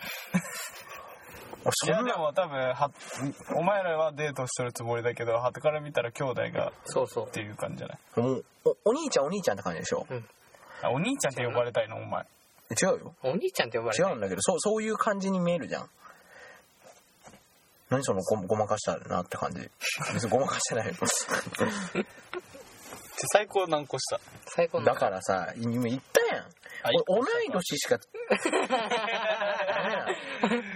[1.64, 2.90] 俺 いやでも多分は
[3.56, 7.26] お前らはデートしてるつもりだけど旗から見たら兄弟がそうそう。
[7.26, 7.98] っていう感じじゃない？
[8.64, 10.06] お、お兄ちゃんお兄ちゃんって感じでしょ？
[10.82, 12.22] あお兄ちゃんって呼ばれたいのお前。
[12.70, 13.14] 違うよ。
[13.22, 15.90] お兄ちゃんって呼ばれて違うんだけど、そう、そういう感じに見えるじゃん。
[17.90, 19.68] 何そのごごまかしたなって感じ。
[20.14, 20.92] 別にごまかしてないよ。
[23.32, 24.86] 最高何個下最高の。
[24.86, 26.46] だからさ、今言ったやん。
[27.06, 27.98] 同い年しか、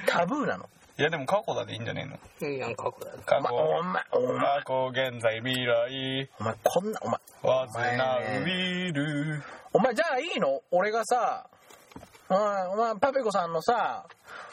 [0.06, 0.68] タブーなの。
[0.98, 2.02] いやでも過去だでいいんじゃね
[2.42, 2.52] えの？
[2.52, 6.30] いいやん過去だよ過お前、お前、お前、過去現在未来。
[6.38, 9.42] お前こんな、お前、わずなウィル。
[9.72, 10.60] お前じゃあいいの？
[10.70, 11.46] 俺がさ、
[12.28, 14.04] お前、お前、パペコさんのさ、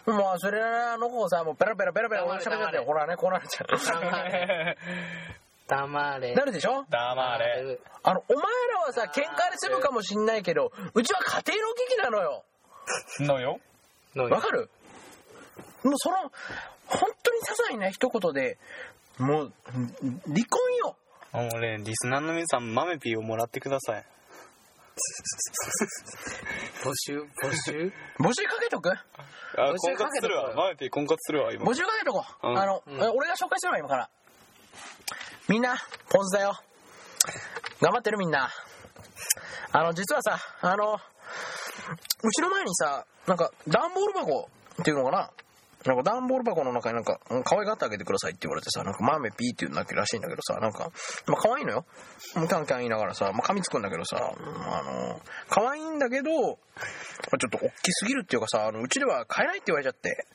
[0.05, 2.83] もうそれあの子をさ、もうペラペラペラペラ黙れ喋っちゃってよ。
[2.85, 3.67] ほらね、こうなっちゃう。
[5.70, 6.34] 黙れ。
[6.34, 6.86] なるでしょ？
[6.89, 7.80] 黙れ。
[8.03, 8.43] あの、お前
[8.74, 12.43] らはさ、喧嘩で済むかもしんないけど、うちは家庭の危機なのよ。
[13.20, 13.59] のよ。
[14.15, 14.70] のわかる？
[15.84, 16.17] もうその、
[16.88, 18.57] 本当に些細な一言で、
[19.20, 20.95] もう、離婚よ。
[21.32, 24.05] あもうねリスナーの皆さんマメピーをもらってください。
[26.84, 27.93] 募集募集？
[28.20, 28.89] 募集かけとく？
[28.91, 30.53] あ募集婚活するわ。
[30.55, 31.63] マメピー婚活するわ今。
[31.63, 32.57] 募集かけとこう、うん。
[32.59, 32.95] あの、うん。
[33.03, 34.09] え俺が紹介するわ今から
[35.49, 35.75] みんな
[36.09, 36.53] ポン酢だよ。
[37.81, 38.51] 頑張ってるみんな。
[39.71, 44.47] あの実はさあのうちの前にさなんか段ボール箱
[44.79, 45.31] っていうのかな？
[45.89, 50.91] なんか段ボール箱の中になんか、可愛がってあげてくださいって言われてさ、なんかマーメピーっていうんだけらしいんだけどさ、なんか、
[51.25, 51.85] まあ可愛いのよ。
[52.33, 55.19] キャンキャン言いながらさ、まあ噛みつくんだけどさ、うんあの、
[55.49, 56.59] 可愛いんだけど、
[57.31, 60.27] まちょっと大きすぎるっていうかさ、あの、うちでは買えないって言われちゃって、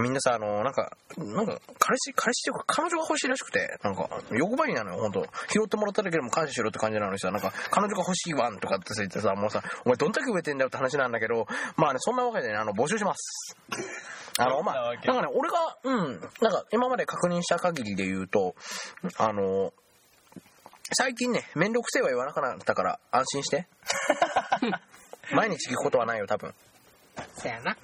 [0.00, 5.24] みんなさ、あの、なんか、なんか、彼氏、彼氏っていうか彼女が欲しいらしくて、なんか、欲張りなのよ、ほんと。
[5.52, 11.46] 拾ってもらっただけでも感謝しろって感じなのにさ、なんか、彼女が欲しいわんとかって言ってさ、もうさ、お前どんだけ植えてんだよって話なんだけど、
[11.76, 13.56] まあね、そんなわけでね、あの、募集します。
[14.38, 18.54] あの、まあ、なんかね、俺が、うん、なんか、今まで確認した限りで言うと、
[19.16, 19.72] あの、
[20.92, 23.66] 最近ね、めんどくせえは言わなくなったから、安心して。
[25.34, 26.54] 毎日聞くことはないよ、多分。
[27.36, 27.76] そやな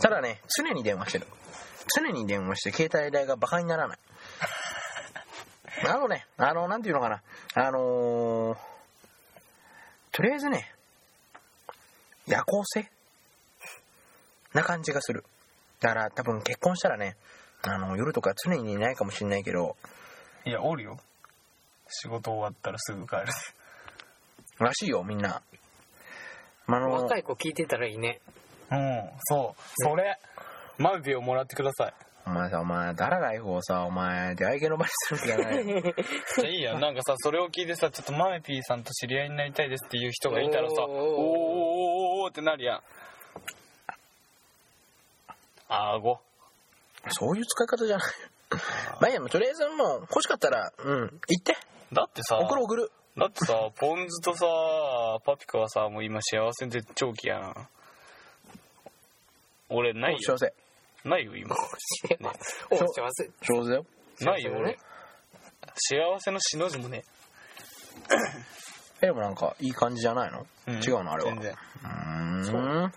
[0.00, 1.26] ただね、常に電話してる。
[1.94, 3.98] 常に電話して、携帯代がバカにならない。
[5.86, 7.22] あのね、あの、なんていうのかな。
[7.54, 8.58] あのー
[10.10, 10.74] とりあえずね、
[12.26, 12.90] 夜行性？
[14.52, 15.24] な感じがする。
[15.80, 17.16] だから多分結婚したらね、
[17.62, 19.76] あの、夜とか常にいないかもしれないけど、
[20.44, 20.98] いやおるよ。
[21.88, 23.24] 仕事終わったらすぐ帰る。
[24.58, 25.42] らしいよ、みんな。
[26.66, 28.20] まああの、若い子聞いてたらいいね。
[28.70, 29.62] うんそう。
[29.76, 30.18] それ
[30.76, 31.94] マメピーをもらってください。
[32.26, 35.66] お前さ、お前、だらライフをさ、お前、出会い系の場にするんじゃない。
[35.66, 35.80] よ。
[36.36, 42.82] じゃあいいや なんかさそれを聞いてさちょっとマメピーさんと知り合いになりたいですっていう人がいたらさおーおーおーおーおーってなるやん
[45.68, 46.20] あーご。
[47.10, 48.06] そういう使い方じゃない。
[49.00, 51.56] まあいいや、もうとりあえずもう、欲しかったら、うん、行って。
[51.92, 52.90] だってさ送る送る。
[53.16, 54.46] だってさポン酢とさ
[55.24, 57.68] パピカはさもう今幸せ絶頂期やん
[59.70, 60.18] 俺ないよ。
[60.20, 60.54] 幸せ。
[61.04, 61.54] ないよ今。
[62.70, 63.30] お幸せ。
[63.42, 63.86] 幸せだよ。
[64.20, 64.78] ないよ俺幸
[65.76, 66.08] せね。
[66.10, 67.04] 幸せのしの字もね。
[69.02, 70.74] え、でもなんか、いい感じじゃないの、うん。
[70.76, 71.32] 違うのあれは。
[71.32, 71.52] 全然。
[71.52, 72.92] うーん。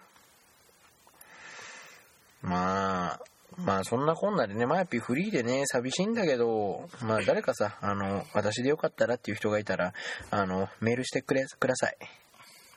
[2.41, 3.19] まあ、
[3.57, 9.93] まあそんなこんなでね、マヤピーフリーでね、寂しいんだけど、まあ誰かさ、あの、私でよかったらっていう人がいたら、
[10.31, 11.97] あの、メールしてくれ、ください。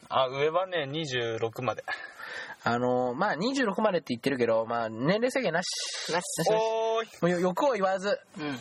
[0.08, 1.82] あ上はね26まで
[2.62, 6.12] あの、まあ26までって言ってるけど、まあ年齢制限なし。
[6.12, 8.18] なしおーいもうよ欲を言わず。
[8.38, 8.58] うん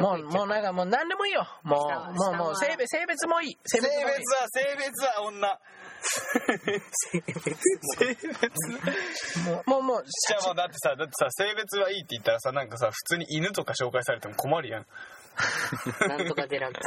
[0.00, 1.46] もう、もうなんかもう何でもいいよ。
[1.62, 3.58] も下う、もう、もう、性別、性別もいい。
[3.64, 4.34] 性性別。
[4.34, 5.58] は性別は女
[9.46, 14.86] もう、もう、もう、じゃあもうだってさだってさ性別はいいって言ったらさなんかさ普通に犬とか紹介されても困るやん
[16.08, 16.80] なんとかデラック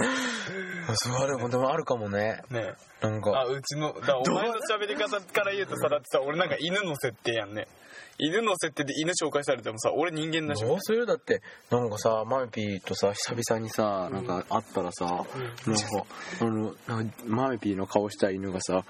[0.95, 2.41] スそうあるもんでもあるかもね。
[2.49, 3.39] ねなんか。
[3.39, 7.67] あうちのだからお前の喋り方から言うとさだってさ俺なんか犬の設定やんね
[8.19, 10.63] 犬の設定で犬紹介されてもさ俺人間だし。
[10.65, 11.05] どうする？
[11.05, 15.25] だってなんかさマミピーとさ久々にさなんか会ったらさ、なんか
[16.41, 18.87] あのなんかマミピーの顔した犬がさ「ワンワン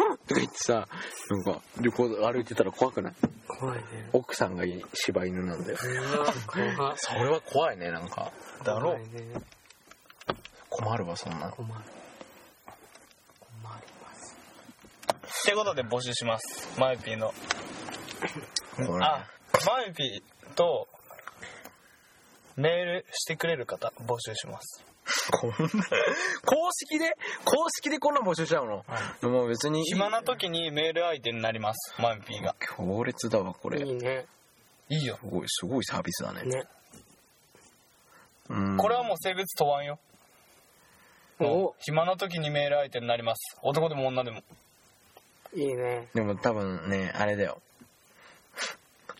[0.00, 0.88] ワンワン」とか言ってさ
[1.30, 3.14] なんか旅行歩いてたら怖くない
[3.46, 8.32] 怖いね奥さんが柴犬なんだよそれは怖いねなんか
[8.64, 9.08] だろ怖いね
[10.70, 11.74] 困るわそんな困る
[13.40, 14.36] 困ります
[15.42, 16.68] ってことで募集します。
[16.78, 17.32] マイピーの。
[19.00, 19.24] あ
[19.66, 20.88] マイピーと
[22.56, 24.84] メールしてくれる方募集します。
[25.30, 27.16] こんな公式で？
[27.44, 28.84] 公式でこんな募集しちゃうの、
[29.30, 31.94] もう別に暇な時にメール相手になります。
[32.00, 32.54] マイピーが。
[32.60, 33.80] 強烈だわこれ。
[33.80, 34.26] いいね。
[34.90, 35.18] いいよ。
[35.22, 36.42] すごいすごいサービスだね。
[36.42, 36.64] ね。
[38.50, 38.76] うん。
[38.76, 39.98] これはもう性別問わんよ。
[41.40, 41.74] お。
[41.80, 43.56] 暇な時にメール相手になります。
[43.62, 44.42] 男でも女でも
[45.54, 46.08] いいね。
[46.14, 47.60] でも多分ねあれだよ。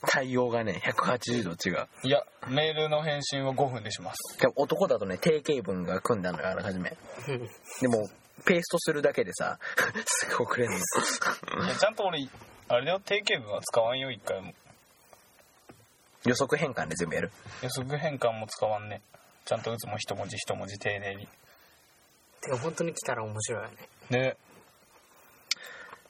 [0.07, 1.89] 対応がね180度違う。
[2.05, 4.39] いやメールの返信を5分でします。
[4.41, 6.97] でも男だとね定型文が組んだのよあらかじめ。
[7.29, 7.39] う ん
[7.81, 8.09] でも
[8.45, 9.59] ペーストするだけでさ
[10.07, 10.76] すぐ送れんの。
[10.76, 12.29] いやちゃんと俺
[12.68, 13.01] あれだよ。
[13.01, 14.55] 定型文は使わんよ一回も。
[16.24, 17.33] 予測変換で全部やる。
[17.62, 19.01] 予測変換も使わんね。
[19.45, 21.26] ちゃんと打つも一文字一文字丁寧に。
[22.41, 23.76] てか本当に来たら面白いよね。
[24.11, 24.37] ね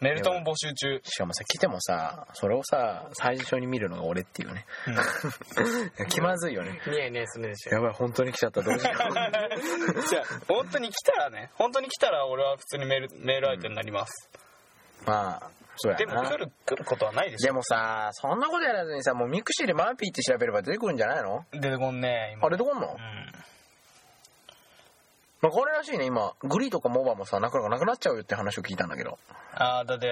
[0.00, 1.00] メールとも募集中。
[1.04, 4.64] しかもさ来てもさそれをさ最初に見るのが俺っていうね。
[6.10, 6.80] 気まずいよね。
[6.86, 7.74] ニヤニヤするでしょ。
[7.74, 11.50] やばい本当に来ちゃったどうしようじゃあ本当に来たらね。
[11.54, 14.30] 本当に来たら俺は普通にメールメール相手になります、
[15.04, 17.46] まあそうやでもな来る来ることはないでしょ。
[17.46, 21.44] でもさそんなことやらずにさもうミクシーでマーピーって調べれば出てくるんじゃないの？
[21.52, 22.46] 出てこんね今。
[22.46, 22.88] あれどこんの？
[22.88, 23.32] うん
[25.40, 26.06] まあ、これらしいね。
[26.06, 29.18] 今グリーとかモバもさなかなかなくなっちゃうよって話を聞いたんだけど。
[29.54, 30.08] ああだって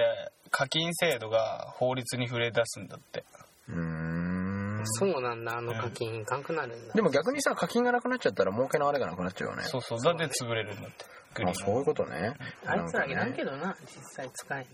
[0.51, 3.25] 課金制度が法律に触れ出すんだって。
[3.69, 4.81] うーん。
[4.85, 5.57] そうなんだ。
[5.57, 6.93] あの課金いかんくなるんだ。
[6.93, 9.63] でも逆にさ課金がなくなっちゃったら儲けのあれがなくなっちゃうよね。
[9.63, 10.01] そうそう。
[10.01, 11.05] だって潰れるんだって。
[11.33, 12.33] グリあそういうことね。
[12.65, 13.75] あいつらいらんどけどな。
[13.81, 14.73] 実際使えんって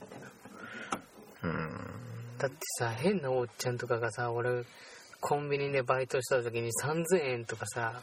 [1.41, 1.49] な。
[1.49, 2.38] うん。
[2.38, 4.64] だってさ変なおっちゃんとかがさ俺
[5.20, 8.01] コンビニでバイトした時に3000円とかさ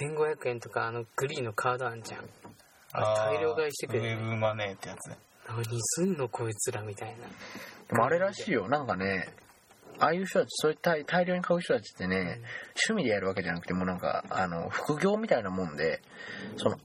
[0.00, 2.20] 1500円とかあのグリーンのカードあんじゃん。
[2.92, 4.18] あれ大量買いしてくウれる。
[4.18, 5.10] ェブマネーってやつ。
[5.10, 5.16] ね
[5.46, 7.14] 何すんのこいつらみたいな。
[7.88, 8.68] でもあれらしいよ。
[8.68, 9.28] なんかね
[9.98, 12.40] ああいう人たちそういう大大量に買う人たちってね、
[12.88, 16.00] 趣味でやるわけじゃなくてもうなんかあの副業みたいなもんで
[16.56, 16.78] その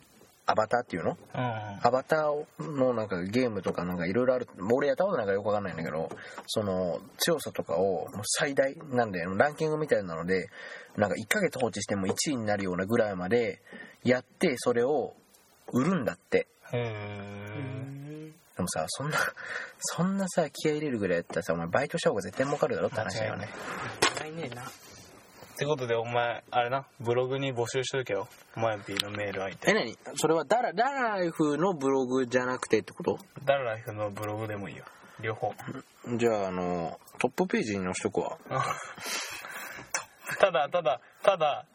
[0.49, 1.11] アバターっていうの？
[1.35, 1.41] うん。
[1.41, 6.09] アバターのなんかゲームとかなんかいろいろある俺やったことないからよくわかんないんだけど
[6.47, 10.49] その強さとかを最大なんでランキングみたいなので
[10.97, 13.61] なんか1ヶ月放置しても1位になるようなぐらいまで
[14.03, 15.13] やってそれを
[15.71, 16.47] 売るんだって。
[16.71, 19.17] でもさそんな
[19.79, 23.47] そんなさ気合い入れるぐらいやったらさお前バイトした方が絶対儲かるだろって話だよね。
[24.19, 24.63] 間違いねえな
[25.59, 28.29] ってことでお前あれなブログに募集しとけよ。
[28.55, 29.71] マヤピーのメール相手。
[29.71, 29.97] え何？
[30.15, 33.19] それはダラダラライフのブログじゃなくてってこと？
[33.43, 34.85] ダラライフのブログでもいいよ。
[35.19, 35.53] 両方。
[36.17, 38.37] じゃああのトップページに載しとくわ。
[40.39, 41.65] ただただただ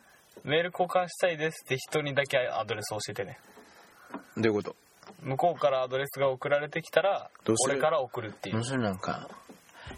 [0.44, 3.38] メール交換したいですって人にだけアドレス教えてね。
[4.38, 4.76] どういうこと？
[5.20, 7.74] 向こうからアドレスが送られてきたらどうする？
[7.74, 8.56] 俺から送るっていう。
[8.56, 9.28] もしなんか。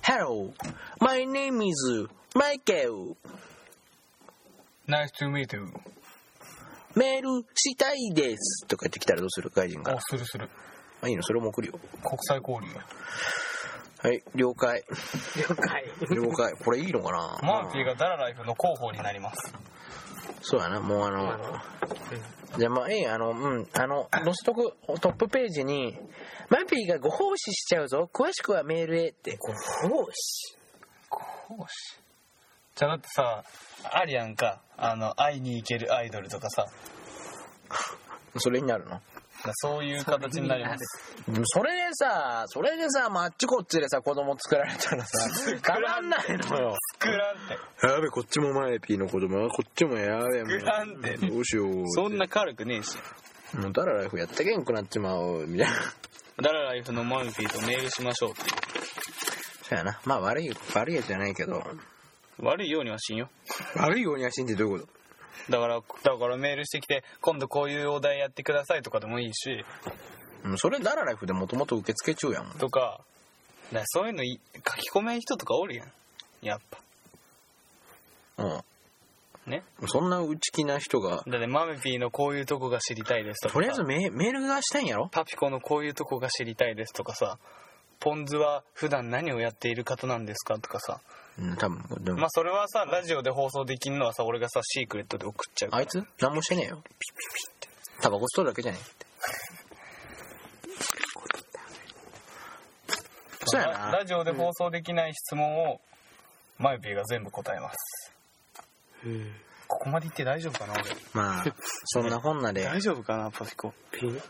[0.02, 0.50] Hello
[1.00, 3.14] my name is Michael
[4.88, 5.66] Nice to meet you.
[6.94, 9.50] メールしたいですとか言ってきたらどうする？
[9.54, 10.48] 外人かあらするする。
[11.02, 11.22] あいいの？
[11.22, 11.78] それも送るよ。
[12.02, 12.72] 国際交流。
[12.74, 12.84] や
[14.02, 14.84] はい了解。
[15.36, 15.84] 了解。
[16.10, 16.52] 了解。
[16.52, 17.38] これいいのかな？
[17.42, 19.52] マーピーがダラライフの広報になります。
[20.40, 20.80] そうやな。
[20.80, 21.38] もうあの
[22.56, 23.68] じゃあまあええあのうん。
[23.74, 25.98] あの載せとくトップページに
[26.48, 28.08] マピーがご奉仕しちゃうぞ。
[28.12, 29.36] 詳しくはメールへって。
[29.36, 29.52] ご
[29.88, 30.56] 奉仕。
[31.10, 32.00] 講師
[32.74, 33.44] じゃあだってさ
[33.84, 36.66] ありやんかあの会いに行けるアイドルとかさ。
[38.38, 39.00] それになるの？
[39.54, 41.22] そういう形になります。
[41.30, 45.30] でもそれでさそれでさ、まあ、あっちこっちでさ子供作られたらさ
[45.62, 46.76] たまんないのよ。
[47.00, 47.38] 作らんっ
[47.80, 47.86] て。
[47.86, 49.48] やべこっちもマエピーの子供。
[49.48, 51.16] こっちもやべもう作らんて。
[51.16, 52.96] どうしようそんな軽くねえし。
[53.56, 55.74] もうダラライフやってけんくなっちまうみたいな。
[56.42, 58.40] ダラライフのマーピーとメールしましょうって
[59.62, 60.00] そうやな。
[60.04, 61.62] まあ悪い悪いやつじゃないけど
[62.40, 63.28] 悪いようにはしんよ。
[63.76, 64.88] 悪いようには信じてどういうこ
[65.50, 69.64] だからだからメールしてきて今度こういうお題やってくださいとかでもいいし。
[69.84, 69.92] と
[70.44, 72.50] うんそれダラライフでもともと受付中やん。
[72.58, 73.00] とか
[73.72, 75.92] だからそういうのい書き込めん人とかおるやん。
[76.42, 78.44] やっぱ。
[78.44, 78.46] う
[79.48, 79.50] ん。
[79.50, 79.62] ね？
[79.86, 81.22] そんな内気な人が。
[81.26, 85.08] だってマメピーのこういうとこが知りたいですとかとりあえずメメールがしたいんやろ？
[85.10, 87.38] パピコのこういうとこが知りたいですとかさ。
[87.98, 91.00] ポン酢は普段何をやっている方なんですかとかさ
[91.38, 96.02] うん多分でも、まあそれはさラジオで放送できるのはさ俺がさシークレットで送っちゃうあいつ？
[96.20, 96.76] 何もしてねえよ。
[96.76, 97.68] ピッピッピッって。
[98.02, 99.06] タバコ吸っとるだけじゃねえって。
[103.44, 103.72] そうやな。
[103.72, 105.80] ララジオで放送できない質問を
[106.58, 108.12] マイピーが全部答えます。
[109.04, 109.32] うん。
[109.68, 110.84] ここまで言って大丈夫かな俺。
[111.12, 111.44] まあ
[111.84, 112.64] そんなこんなで。
[112.64, 114.06] 大丈夫かなパピコピ。
[114.06, 114.20] ンい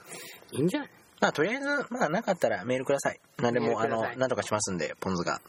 [0.60, 0.90] いんじゃない？
[1.20, 3.20] まあとりあえずまあなかったらメールください。
[3.38, 5.40] なんでもあのなんとかしますんでポンズが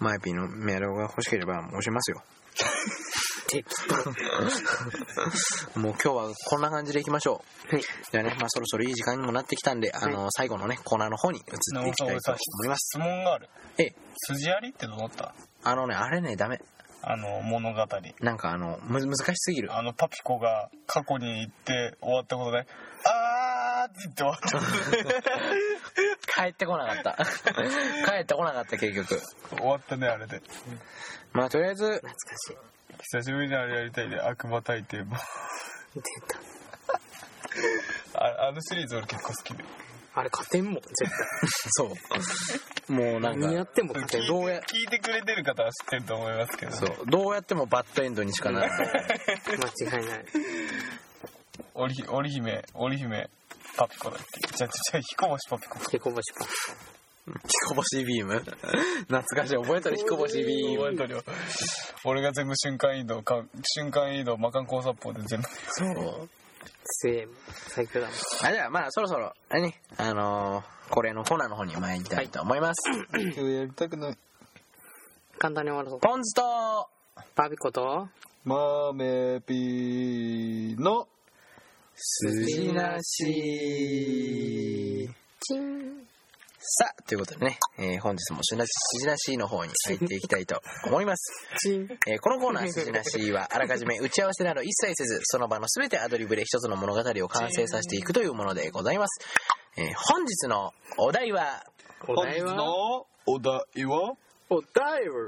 [0.00, 2.22] マイピーのメールが欲しければ押しますよ。
[3.48, 3.64] 適
[5.74, 7.68] もう今日はこんな感じでいきましょう。
[7.70, 7.84] 当はい。
[8.12, 12.90] じゃあねまあそろそろいい時間にもなってきたんであの最後のねコーナーの方に移っていきたいと思います。
[12.92, 13.94] 質問があるええ。
[14.26, 15.34] 筋ありってどうだった？
[15.64, 16.60] あのねあれねダメ。
[17.00, 17.86] あの物語。
[18.20, 19.74] なんかあのむ難しすぎる。
[19.74, 22.66] あのパピコが過去に行って終わったことで
[23.06, 24.58] 「あー」って言って終わった
[26.38, 27.16] 帰ってこなかった。
[28.06, 29.20] 帰ってこなかった結局。
[29.56, 30.40] 終わったねあれで。
[31.32, 32.56] まあとりあえず懐かしい。
[33.02, 35.16] 久しぶりにあれやりたいで悪魔大帝も。
[35.96, 36.02] 出
[38.12, 38.20] た。
[38.20, 39.64] ああのシリーズ俺結構好きで。
[40.14, 41.10] あれ勝てんもん絶
[41.74, 41.92] そ
[42.88, 42.92] う。
[42.92, 46.72] もうなん対何やかっても勝てんどうや聞いてくれてる方は知ってると思いますけど。
[46.72, 46.96] そう。
[47.06, 48.88] どうやってもバッドエンドにしかならない。
[49.82, 50.24] 間違いない。
[51.74, 53.30] 織姫織姫
[53.78, 56.44] パピコだっけじゃあじゃあ彦星パピコひこぼしパ
[57.26, 61.22] 彦星ビーム懐かしい覚えとる彦星ビーム覚えとるよ
[62.04, 66.28] 俺が全部瞬間移動か瞬間移動魔漢交殺法で全部そう
[66.84, 67.28] 強え
[67.68, 72.80] 最強だもんあじゃあまあそろそろあれねあのー、これのコーナーの方に参りたいと思います、
[73.14, 74.18] 今日やりたくない
[75.38, 76.88] 簡単に終わるぞポンズと
[77.36, 78.08] パピコと
[78.44, 81.06] マーメピーの
[82.00, 85.08] 筋なし。
[85.40, 86.06] チン。
[86.60, 88.68] さあということでね、えー本日も筋なし
[88.98, 91.32] 筋なしの方に入っていきたいと思います。
[91.60, 91.88] チン。
[92.06, 99.20] えーこのコーナー「筋なし」はあらかじめ打ち合わせなど一切せずその場の全てアドリブで一つの物語を完成させていくというものでございます、
[99.76, 101.64] えー本日のお題は
[102.06, 102.54] お本日題は？
[102.54, 104.14] のお題は。
[104.50, 105.18] おダイバ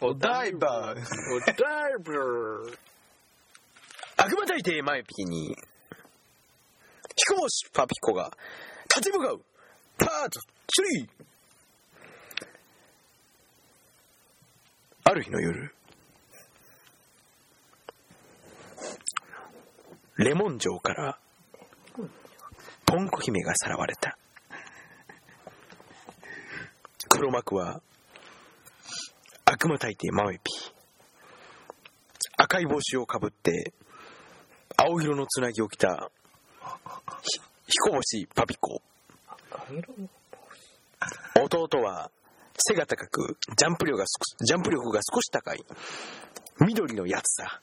[0.00, 1.00] ーおダイバー
[1.34, 2.76] おダイバー
[4.18, 5.56] 悪魔大帝マイピーに
[7.16, 8.30] 彦星パピコが
[8.94, 9.40] 立ち向かう。
[9.98, 11.08] パート3
[15.04, 15.72] ある日の夜
[20.18, 21.18] レモン城から
[22.84, 24.16] ポンコ姫がさらわれた。
[27.08, 27.80] 黒幕は
[29.44, 30.52] 悪魔大帝マメピ。
[32.36, 33.72] 赤い帽子をかぶって
[34.76, 36.10] 青色のつなぎを着た
[37.66, 38.80] 彦星パピコ。
[41.42, 42.10] 弟は
[42.58, 45.64] 背が高くジャンプ力が少ジャンプ力が少し高い
[46.60, 47.60] 緑のやつさ。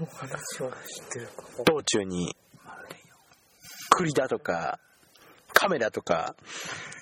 [0.00, 2.36] の話は知ってるか道中に
[3.90, 4.78] 栗だとか
[5.52, 6.36] カメラとか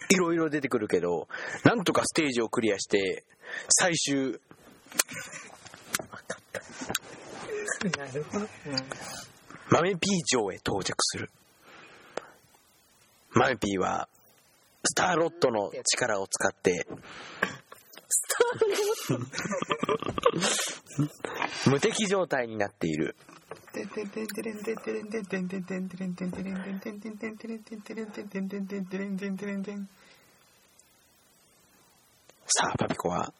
[0.08, 1.28] いろいろ出てくるけど
[1.64, 3.24] なんとかステージをクリアして
[3.68, 4.40] 最終
[7.96, 8.46] なるほど、
[9.96, 11.30] ピー城へ到着する。
[13.32, 14.08] マメピーは
[14.84, 16.86] スターロットの力を使って
[21.66, 23.14] 無敵状態になっている。
[32.46, 33.32] さあパピコは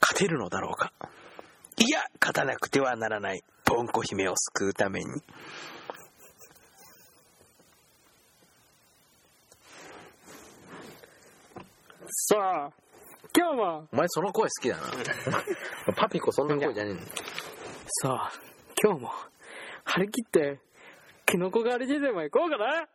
[0.00, 0.92] 勝てるのだろうか
[1.78, 5.06] いや勝たなくてはならないポンコ姫を救うために。
[12.08, 12.72] さあ
[13.32, 14.82] 今日もお前その声好きだな。
[15.94, 17.00] パピコそんな声じゃねえの。
[18.02, 18.32] さあ
[18.82, 19.12] 今日も
[19.84, 20.58] 張り切って
[21.26, 22.88] キノコ狩りにでも行こうかな。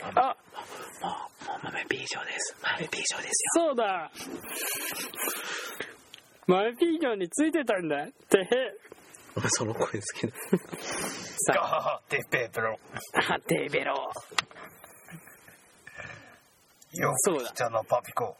[0.00, 0.36] あも
[1.02, 2.56] うもう豆ピー城です。
[2.62, 4.10] 豆ピー城ですそうだ。
[6.46, 8.06] マイピージョンについてたんだ。
[8.06, 8.95] てへ
[9.48, 10.32] その声好きだ。
[11.38, 12.78] さガハハテッペーペロ。
[13.28, 13.94] ああてべろ
[16.92, 18.36] よそうだく来たなパピコ。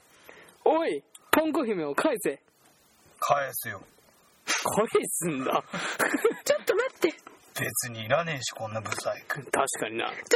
[0.65, 2.41] おいポンコ姫を返せ。
[3.21, 3.83] 返すよ。
[4.47, 5.65] 返すんだ。
[6.45, 7.15] ちょっと待って。
[7.61, 9.45] 別にいらねえしこんなブサイク。
[9.51, 10.07] 確かにな。
[10.07, 10.27] じゃあなんで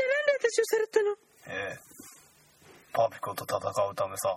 [0.51, 1.17] 私をされたの？
[1.47, 1.79] ええ。
[2.93, 3.59] パピコと戦
[3.89, 4.37] うためさ、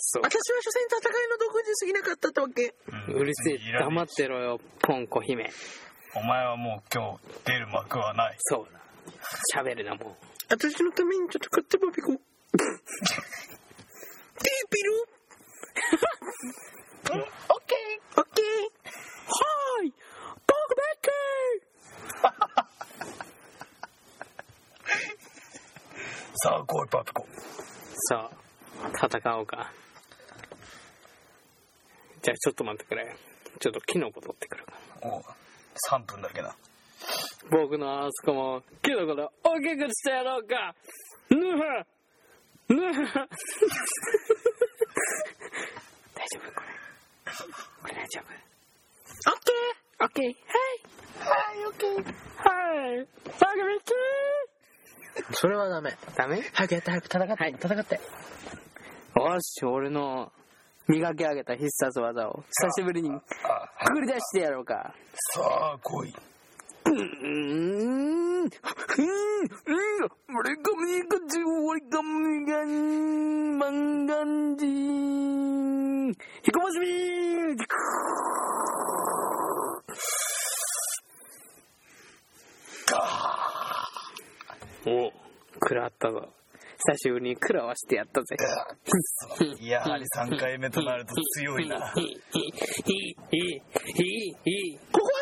[0.00, 0.22] そう。
[0.24, 2.74] 私は所詮戦いの道具に過ぎなかったってわけ。
[2.88, 3.14] うん。
[3.20, 5.50] うるせえ黙ってろよポンコ姫。
[6.16, 8.36] お前はもう今日出る幕はない。
[8.40, 8.80] そうだ。
[9.54, 10.14] 喋るなもう。
[10.48, 12.12] 私のために戦ってパピコ。
[12.12, 12.18] ピー
[14.70, 15.06] ピル？
[17.12, 17.18] オッ
[17.66, 18.48] ケーオッケは
[19.84, 19.92] い。
[20.46, 21.08] ポンコベッキ
[26.42, 27.26] さあ来いパピコ。
[28.08, 28.36] さあ
[29.08, 29.70] 戦おうか
[32.22, 33.16] じゃあちょっと待ってくれ。
[33.58, 34.64] ちょっとキノコ取ってくる。
[34.64, 35.22] からおう
[35.90, 36.54] 3分だけな。
[37.50, 40.74] 僕のあそこもキノコで大きくしてやろうか。
[41.30, 41.86] ぬは
[42.68, 42.92] ぬは
[46.14, 46.66] 大丈夫これ。
[47.82, 48.24] これ大丈夫。
[48.24, 49.52] ーオッケ
[50.00, 50.24] オッケー。
[50.26, 50.34] はい。
[51.20, 51.94] はいオッケー。
[51.94, 52.02] は
[53.02, 53.06] い。
[53.38, 55.32] パグビッキー。
[55.32, 55.90] それはダメ。
[55.90, 56.42] ーダメ？
[56.52, 57.94] 早くやって早く戦って、戦って。
[57.94, 60.32] よし俺の
[60.90, 62.42] 磨き上げた必殺技を。
[62.50, 64.92] 久しぶりにあくぐり出してやろうか。
[65.34, 65.40] さ
[65.74, 66.14] あ来い。
[66.86, 68.50] うーん、うん、うん、
[70.36, 72.00] 俺がみがじ、俺が
[72.64, 74.66] ん、マンガンジ。
[74.66, 76.12] ン、
[76.42, 76.86] ひこましみ。
[84.86, 85.12] お
[85.54, 86.39] 食らったぞ。
[86.86, 88.36] 久しぶりに食らわしてやったぜ。
[89.60, 92.00] やはり3回目となると強いなここは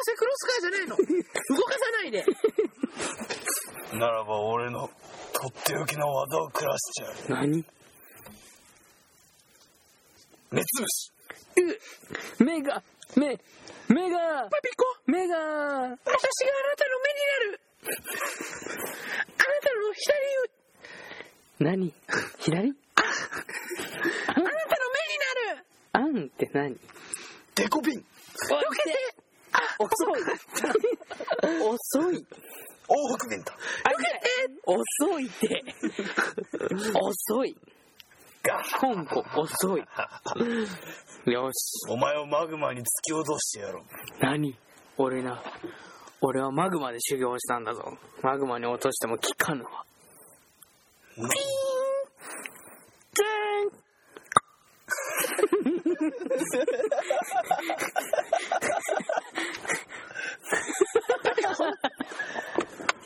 [0.04, 1.02] セクロスカーじゃないの動
[1.64, 2.24] かさないで
[3.94, 4.94] ならば俺のと
[5.48, 7.64] っておきの技を食らしちゃう何
[10.50, 11.12] 目つぶし
[12.40, 12.82] う目が、
[13.16, 13.26] 目、
[13.88, 15.98] 目が、パピコ目が、私があな
[16.76, 20.57] たの目になるあなたの左
[21.60, 21.92] 何？
[22.38, 22.74] 左？
[22.96, 25.18] あなたの目に
[25.52, 25.64] なる。
[25.92, 26.76] あんって何？
[27.54, 27.98] デコピン。
[27.98, 28.96] おい避けて
[29.52, 30.20] あ遅い。
[31.60, 32.26] 遅い。
[32.88, 33.54] 往復弁だ
[34.64, 35.64] 遅いって。
[36.94, 37.56] 遅い。
[38.80, 39.80] ポンコ遅い。
[41.30, 41.90] よし。
[41.90, 43.84] お前をマグマに突き落としてやろう。
[44.20, 44.56] 何？
[44.96, 45.42] 俺な。
[46.20, 47.98] 俺はマグマで修行したんだぞ。
[48.22, 49.84] マグマに落としても効かぬわ
[51.18, 51.28] ピーン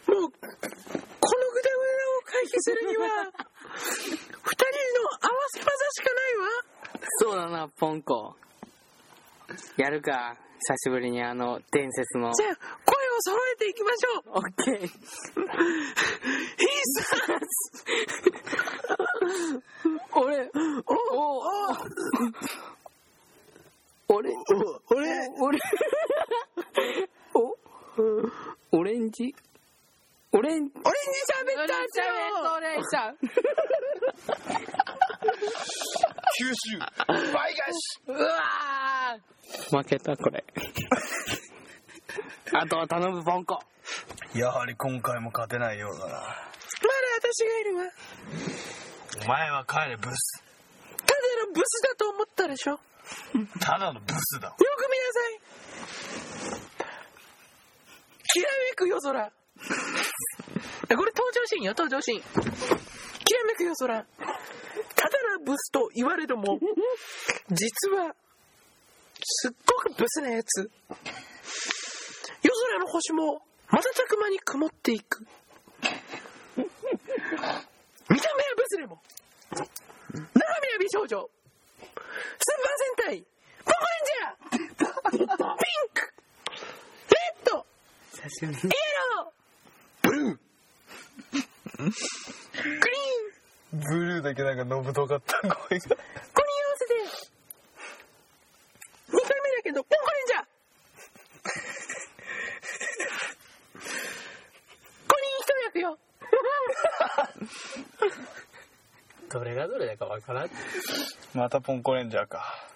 [0.09, 0.59] もう、この
[1.51, 6.47] グダグダを回避するには、二人の合わせ技しかないわ。
[7.19, 8.37] そうだなポンコ
[9.77, 14.39] やるか久しぶりにあの伝説のじゃあ、声を揃えていきましょう。
[14.39, 15.03] オッケーヒース
[20.15, 20.51] 俺
[20.87, 21.43] おお
[24.09, 24.31] 俺
[24.91, 25.59] 俺、俺。
[27.35, 27.57] お
[28.79, 29.35] オレンジ？
[30.35, 30.71] オレンオレンジ
[31.31, 32.05] 喋ったんじゃ
[32.55, 33.19] オレンジゃん
[36.39, 36.79] 九州。
[37.09, 38.01] 倍返し。
[38.07, 39.77] うわー。
[39.77, 40.45] 負けたこれ
[42.55, 43.61] あとは頼むポンコ
[44.35, 46.23] やはり今回も勝てないようだなまだ
[47.21, 47.85] 私がいるわ。
[49.25, 50.43] お前は帰れブス
[50.99, 52.81] ただのブスだと思ったでしょよ
[53.61, 55.43] ただのブスだく見なさい。
[58.33, 59.27] きらめく夜空。
[59.27, 59.31] こ
[60.89, 62.21] れ登場シーンよ、登場シーン。
[62.21, 63.95] きらめく夜空。
[63.95, 66.59] ただのブスと言われども、
[67.51, 68.15] 実は、
[69.23, 70.71] すっごくブスなやつ。
[72.73, 75.21] 夜空の星も、瞬く間に曇っていく。
[76.57, 79.03] 見た目はブスでも、
[79.53, 81.31] 生身は美少女。
[81.79, 83.27] スーパー戦隊、
[83.65, 85.27] ポコレンジャーピン
[85.93, 86.01] ク。
[87.11, 87.67] レッド。
[88.43, 88.79] イエ
[89.17, 89.33] ロ。
[90.03, 90.39] ーブルー。
[91.79, 93.81] グリーン。
[93.81, 95.97] ブルーだけなんかのぶとかった声がこれに合わ
[96.79, 96.95] せて、
[99.09, 101.92] 2回目だけど、ポンコレンジャー
[105.09, 105.99] これに一役よ。
[109.31, 110.51] どれがどれだかわからん。
[111.35, 112.69] またポンコレンジャーか。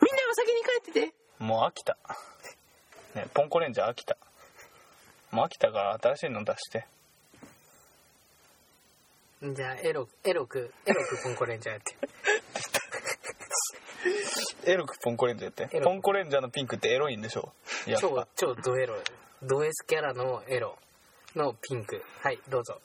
[0.00, 1.14] みんなは先に帰ってて。
[1.38, 1.96] もう飽きた。
[3.14, 4.16] ねポンコレンジャー飽きた。
[5.30, 6.86] もう飽きたから新しいの出して。
[9.42, 11.96] じゃあエロエロくエロくポンコレンジャーやって
[14.64, 15.80] エロくポンコレンジャーやって。
[15.80, 17.52] ポンコレンジャーのピンクってエロいんでしょ？
[17.86, 18.96] やっ超ぱ超ドエロ。
[19.42, 20.78] ド S キャラのエロ。
[21.34, 22.02] のピンク。
[22.20, 22.80] はいどうぞ。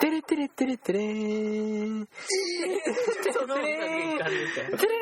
[0.00, 2.02] テレテレテレテレー。
[2.02, 2.08] ン。
[3.32, 4.96] その音楽いかんでしょテレレンテレ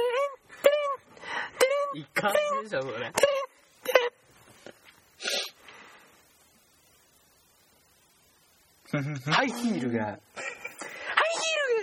[1.94, 1.98] ン。
[2.00, 2.32] いかん
[2.62, 3.12] でしょそれ。
[9.30, 10.04] ハイヒールが。
[10.06, 10.22] ハイヒ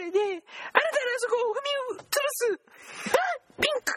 [0.01, 0.43] ールがね、
[0.74, 2.60] あなたのあそこを踏み潰す。
[3.12, 3.18] あ
[3.62, 3.88] ピンク。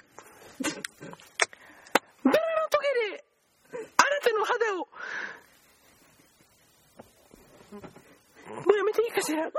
[2.24, 2.84] バラのトゲ
[3.16, 3.24] で、
[3.72, 4.88] あなたの肌を。
[8.48, 9.50] もうやめていいかしら。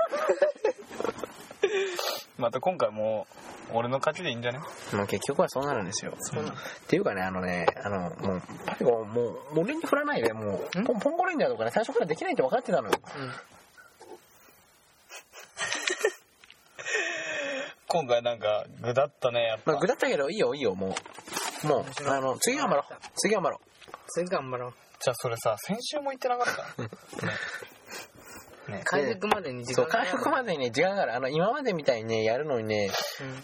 [2.50, 3.28] また今回も
[3.72, 4.58] う俺の勝ちでいいんじゃね？
[4.92, 6.12] もう結局はそうなるんですよ。
[6.12, 9.22] っていうかね、あのね、あの、もう、パピコ、も
[9.54, 12.94] う、俺に振らないで、もう、ポンポンコレンジャーとかね、最初からできないって分かってたのよ。
[17.86, 20.96] 今回なんか具だったねやっぱまあ、ぐだったけど、いいよ、いいよ、も
[21.62, 21.66] う。
[21.68, 22.94] もう、あの、次頑張ろう。
[23.14, 23.66] 次頑張ろう。
[24.08, 26.46] 次頑張ろうじゃあそれさ先週も言ってなかっ
[26.76, 26.82] た？
[26.82, 26.88] ね
[28.70, 31.14] ね回復までに時そう、間が回復までにね、時間がある。
[31.14, 32.90] あの、今までみたいにね、やるのにね、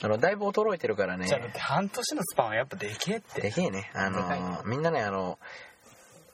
[0.02, 3.90] あの、だいぶ衰えてるからねじゃあだって半年のスパンはやっぱでけえってでけえね。
[3.94, 5.38] あの、みんなね、あの、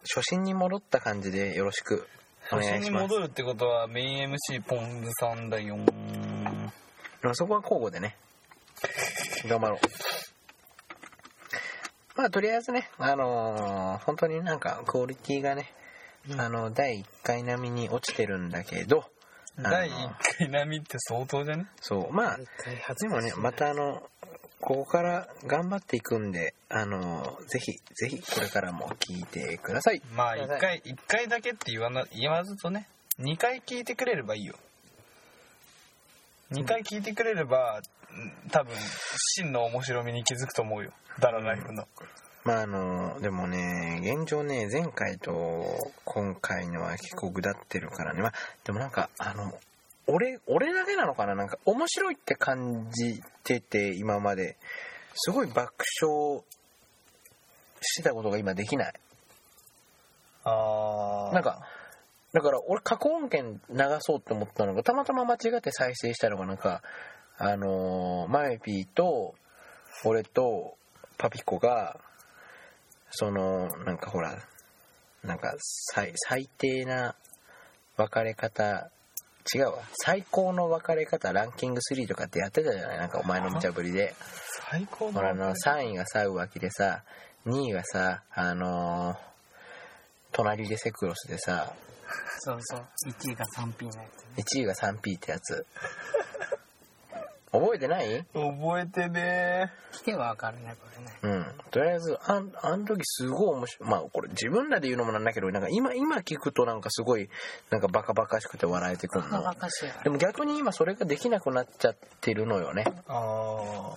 [0.02, 2.08] 初心に戻った感じでよろしく
[2.50, 3.02] お初心に願いします。
[3.02, 8.16] 戻るってことはメイン MC ポンズさんだよまあそこは交互でね、
[9.48, 9.78] 頑張ろう。
[12.16, 15.72] まあ、とりあえずね、あのー本当になんかクオリティがね、
[16.38, 19.04] あの、第1回並みに落ちてるんだけど、
[19.56, 21.66] 第1回並みって相当じゃね？
[21.80, 22.36] そう、まあ、
[22.94, 24.02] でもね、またあの、
[24.60, 30.00] ここから頑張っていくんで、あの、ぜひ、ぜひ、これからも聞いてください。
[30.14, 34.54] まあ1回一回だけって言わな言わずとね2回聞いてくれればいいよ。
[36.52, 37.82] 2回聞いてくれればうん
[38.50, 38.74] 多分
[39.36, 40.92] 真の面白みに気づくと思うよ。
[41.20, 41.86] ダラライフの。
[42.44, 45.32] まああの、でもね、現状ね、前回と
[46.04, 48.22] 今回のは結構ぐだってるからね。
[48.22, 48.32] まあ、
[48.64, 49.52] でもなんか、あの、
[50.06, 51.34] 俺、俺だけなのかな？
[51.34, 54.56] なんか面白いって感じてて、今まで。
[55.14, 56.42] すごい爆笑
[57.82, 58.92] してたことが今できない。
[60.44, 61.60] ああなんか
[62.32, 66.82] だから俺過去音源流そうって思ったのがたまたま間違って再生したのがなんか
[67.44, 69.34] あのーマメピーと
[70.04, 70.76] 俺と
[71.18, 71.98] パピコが
[73.10, 74.38] そのなんかほら
[75.24, 77.14] なんか最最低な
[77.96, 78.90] 別れ方
[79.54, 79.78] 違うわ。
[80.04, 82.98] 最高の別れ方ランキング3とかってやってたじゃない？
[82.98, 84.14] なんかお前の無茶ぶりで。
[84.70, 87.02] 最高のほらあの3位がさ浮気でさ
[87.46, 89.16] 2位がさあのー
[90.30, 91.72] 隣でセクロスでさ。
[92.40, 92.86] そうそう。
[93.08, 95.66] 1位が 3P のやつ1位が 3P ってやつ
[97.52, 98.24] 覚えてない？
[98.32, 99.70] 覚えてね。
[99.92, 100.88] 聞けばわかるねこ
[101.22, 101.36] れね。
[101.36, 101.46] うん。
[101.70, 103.90] とりあえずあんあの時すごい面白い。
[103.90, 107.28] まあこれ自分らで言うのもなんだけどなんか今今聞くとなんかすごい
[107.70, 112.84] なんかバカバカしくて笑えてくるバのカバカしいよでも逆に今それができなくなっちゃってるのよね。
[113.06, 113.96] あ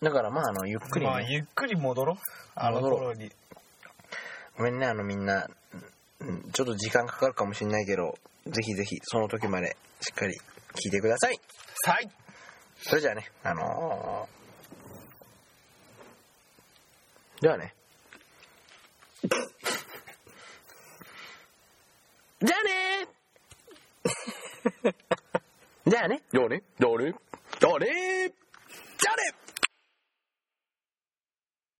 [0.00, 1.10] だからまああのゆっくり、ね。
[1.10, 2.16] あまあゆっくり戻ろう。
[2.54, 3.32] あの頃に。
[4.56, 5.48] ごめんねあのみんな
[6.20, 10.36] うんちょっと時間かかるかもしれないけどぜひぜひその時までしっかり
[10.78, 11.40] 聞いてください。
[11.84, 12.10] はい。
[12.80, 14.38] それじゃあねあのー
[17.42, 17.74] ではね。
[22.42, 23.08] じゃあね。
[25.86, 26.22] じゃあね。
[26.32, 26.62] じゃあね。
[26.78, 27.14] じゃあね。
[27.60, 29.37] じゃあね